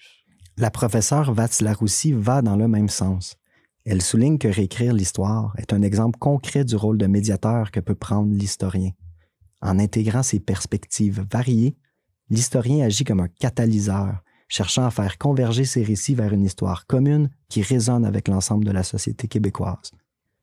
La 0.57 0.71
professeure 0.71 1.31
Vatsla-Roussy 1.31 2.13
va 2.13 2.41
dans 2.41 2.55
le 2.55 2.67
même 2.67 2.89
sens. 2.89 3.37
Elle 3.89 4.01
souligne 4.01 4.37
que 4.37 4.49
réécrire 4.49 4.91
l'histoire 4.91 5.53
est 5.57 5.71
un 5.71 5.81
exemple 5.81 6.19
concret 6.19 6.65
du 6.65 6.75
rôle 6.75 6.97
de 6.97 7.07
médiateur 7.07 7.71
que 7.71 7.79
peut 7.79 7.95
prendre 7.95 8.35
l'historien. 8.35 8.91
En 9.61 9.79
intégrant 9.79 10.23
ses 10.23 10.41
perspectives 10.41 11.25
variées, 11.31 11.77
l'historien 12.29 12.85
agit 12.85 13.05
comme 13.05 13.21
un 13.21 13.29
catalyseur, 13.29 14.25
cherchant 14.49 14.85
à 14.85 14.91
faire 14.91 15.17
converger 15.17 15.63
ses 15.63 15.83
récits 15.83 16.15
vers 16.15 16.33
une 16.33 16.43
histoire 16.43 16.85
commune 16.85 17.29
qui 17.47 17.61
résonne 17.61 18.03
avec 18.03 18.27
l'ensemble 18.27 18.65
de 18.65 18.71
la 18.71 18.83
société 18.83 19.29
québécoise. 19.29 19.91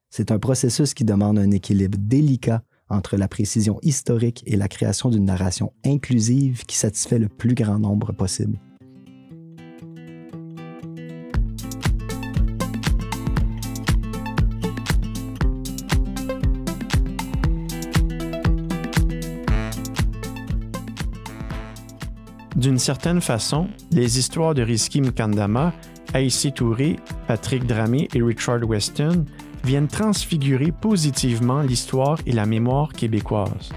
C'est 0.09 0.31
un 0.31 0.39
processus 0.39 0.95
qui 0.95 1.05
demande 1.05 1.39
un 1.39 1.51
équilibre 1.51 1.99
délicat 2.01 2.63
entre 2.89 3.19
la 3.19 3.29
précision 3.29 3.79
historique 3.83 4.43
et 4.47 4.57
la 4.57 4.69
création 4.69 5.11
d'une 5.11 5.27
narration 5.27 5.75
inclusive 5.85 6.65
qui 6.65 6.79
satisfait 6.79 7.19
le 7.19 7.29
plus 7.29 7.55
grand 7.55 7.79
nombre 7.79 8.13
possible. 8.13 8.59
Certaine 22.85 23.23
façon, 23.23 23.69
les 23.93 24.19
histoires 24.19 24.53
de 24.53 24.61
Rizki 24.61 25.01
Mkandama 25.01 25.73
Aïssé 26.13 26.51
Touré, 26.51 26.97
Patrick 27.27 27.65
Dramé 27.65 28.09
et 28.13 28.23
Richard 28.23 28.63
Weston 28.63 29.25
viennent 29.65 29.89
transfigurer 29.89 30.71
positivement 30.71 31.63
l'histoire 31.63 32.19
et 32.27 32.33
la 32.33 32.45
mémoire 32.45 32.93
québécoise. 32.93 33.71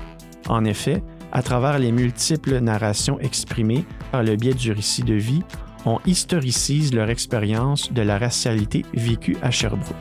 En 0.50 0.66
effet, 0.66 1.02
à 1.32 1.42
travers 1.42 1.80
les 1.80 1.94
multiples 1.94 2.60
narrations 2.60 3.18
exprimées 3.22 3.86
par 4.12 4.24
le 4.24 4.36
biais 4.36 4.54
du 4.54 4.74
récit 4.74 5.04
de 5.04 5.14
vie, 5.14 5.42
on 5.86 6.00
historicise 6.06 6.94
leur 6.94 7.10
expérience 7.10 7.94
de 7.94 8.02
la 8.02 8.18
racialité 8.18 8.84
vécue 8.94 9.38
à 9.42 9.52
Sherbrooke. 9.52 9.96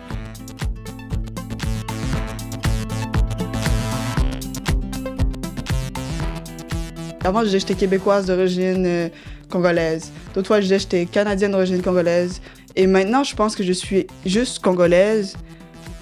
Avant, 7.26 7.44
j'étais 7.44 7.74
québécoise 7.74 8.26
d'origine 8.26 8.84
euh, 8.86 9.08
congolaise. 9.50 10.12
D'autres 10.32 10.46
fois, 10.46 10.60
j'étais 10.60 11.06
canadienne 11.06 11.50
d'origine 11.50 11.82
congolaise. 11.82 12.40
Et 12.76 12.86
maintenant, 12.86 13.24
je 13.24 13.34
pense 13.34 13.56
que 13.56 13.64
je 13.64 13.72
suis 13.72 14.06
juste 14.24 14.60
congolaise, 14.60 15.36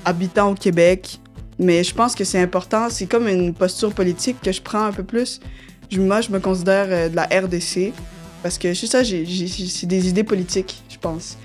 habitant 0.05 0.51
au 0.51 0.55
Québec. 0.55 1.19
Mais 1.59 1.83
je 1.83 1.95
pense 1.95 2.15
que 2.15 2.25
c'est 2.25 2.41
important. 2.41 2.89
C'est 2.91 3.07
comme 3.07 3.27
une 3.27 3.55
posture 3.55 3.95
politique 3.95 4.37
que 4.43 4.53
je 4.53 4.61
prends 4.61 4.85
un 4.85 4.93
peu 4.93 5.03
plus. 5.05 5.41
Moi, 5.97 6.21
je 6.21 6.31
me 6.31 6.41
considère 6.41 6.87
euh, 6.91 7.09
de 7.09 7.17
la 7.17 7.23
RDC. 7.25 7.93
Parce 8.43 8.59
que 8.59 8.75
c'est 8.75 8.87
ça, 8.87 9.03
j'ai- 9.03 9.25
c'est 9.49 9.87
des 9.87 10.09
idées 10.11 10.25
politiques, 10.25 10.83
je 10.91 10.99
pense. 10.99 11.39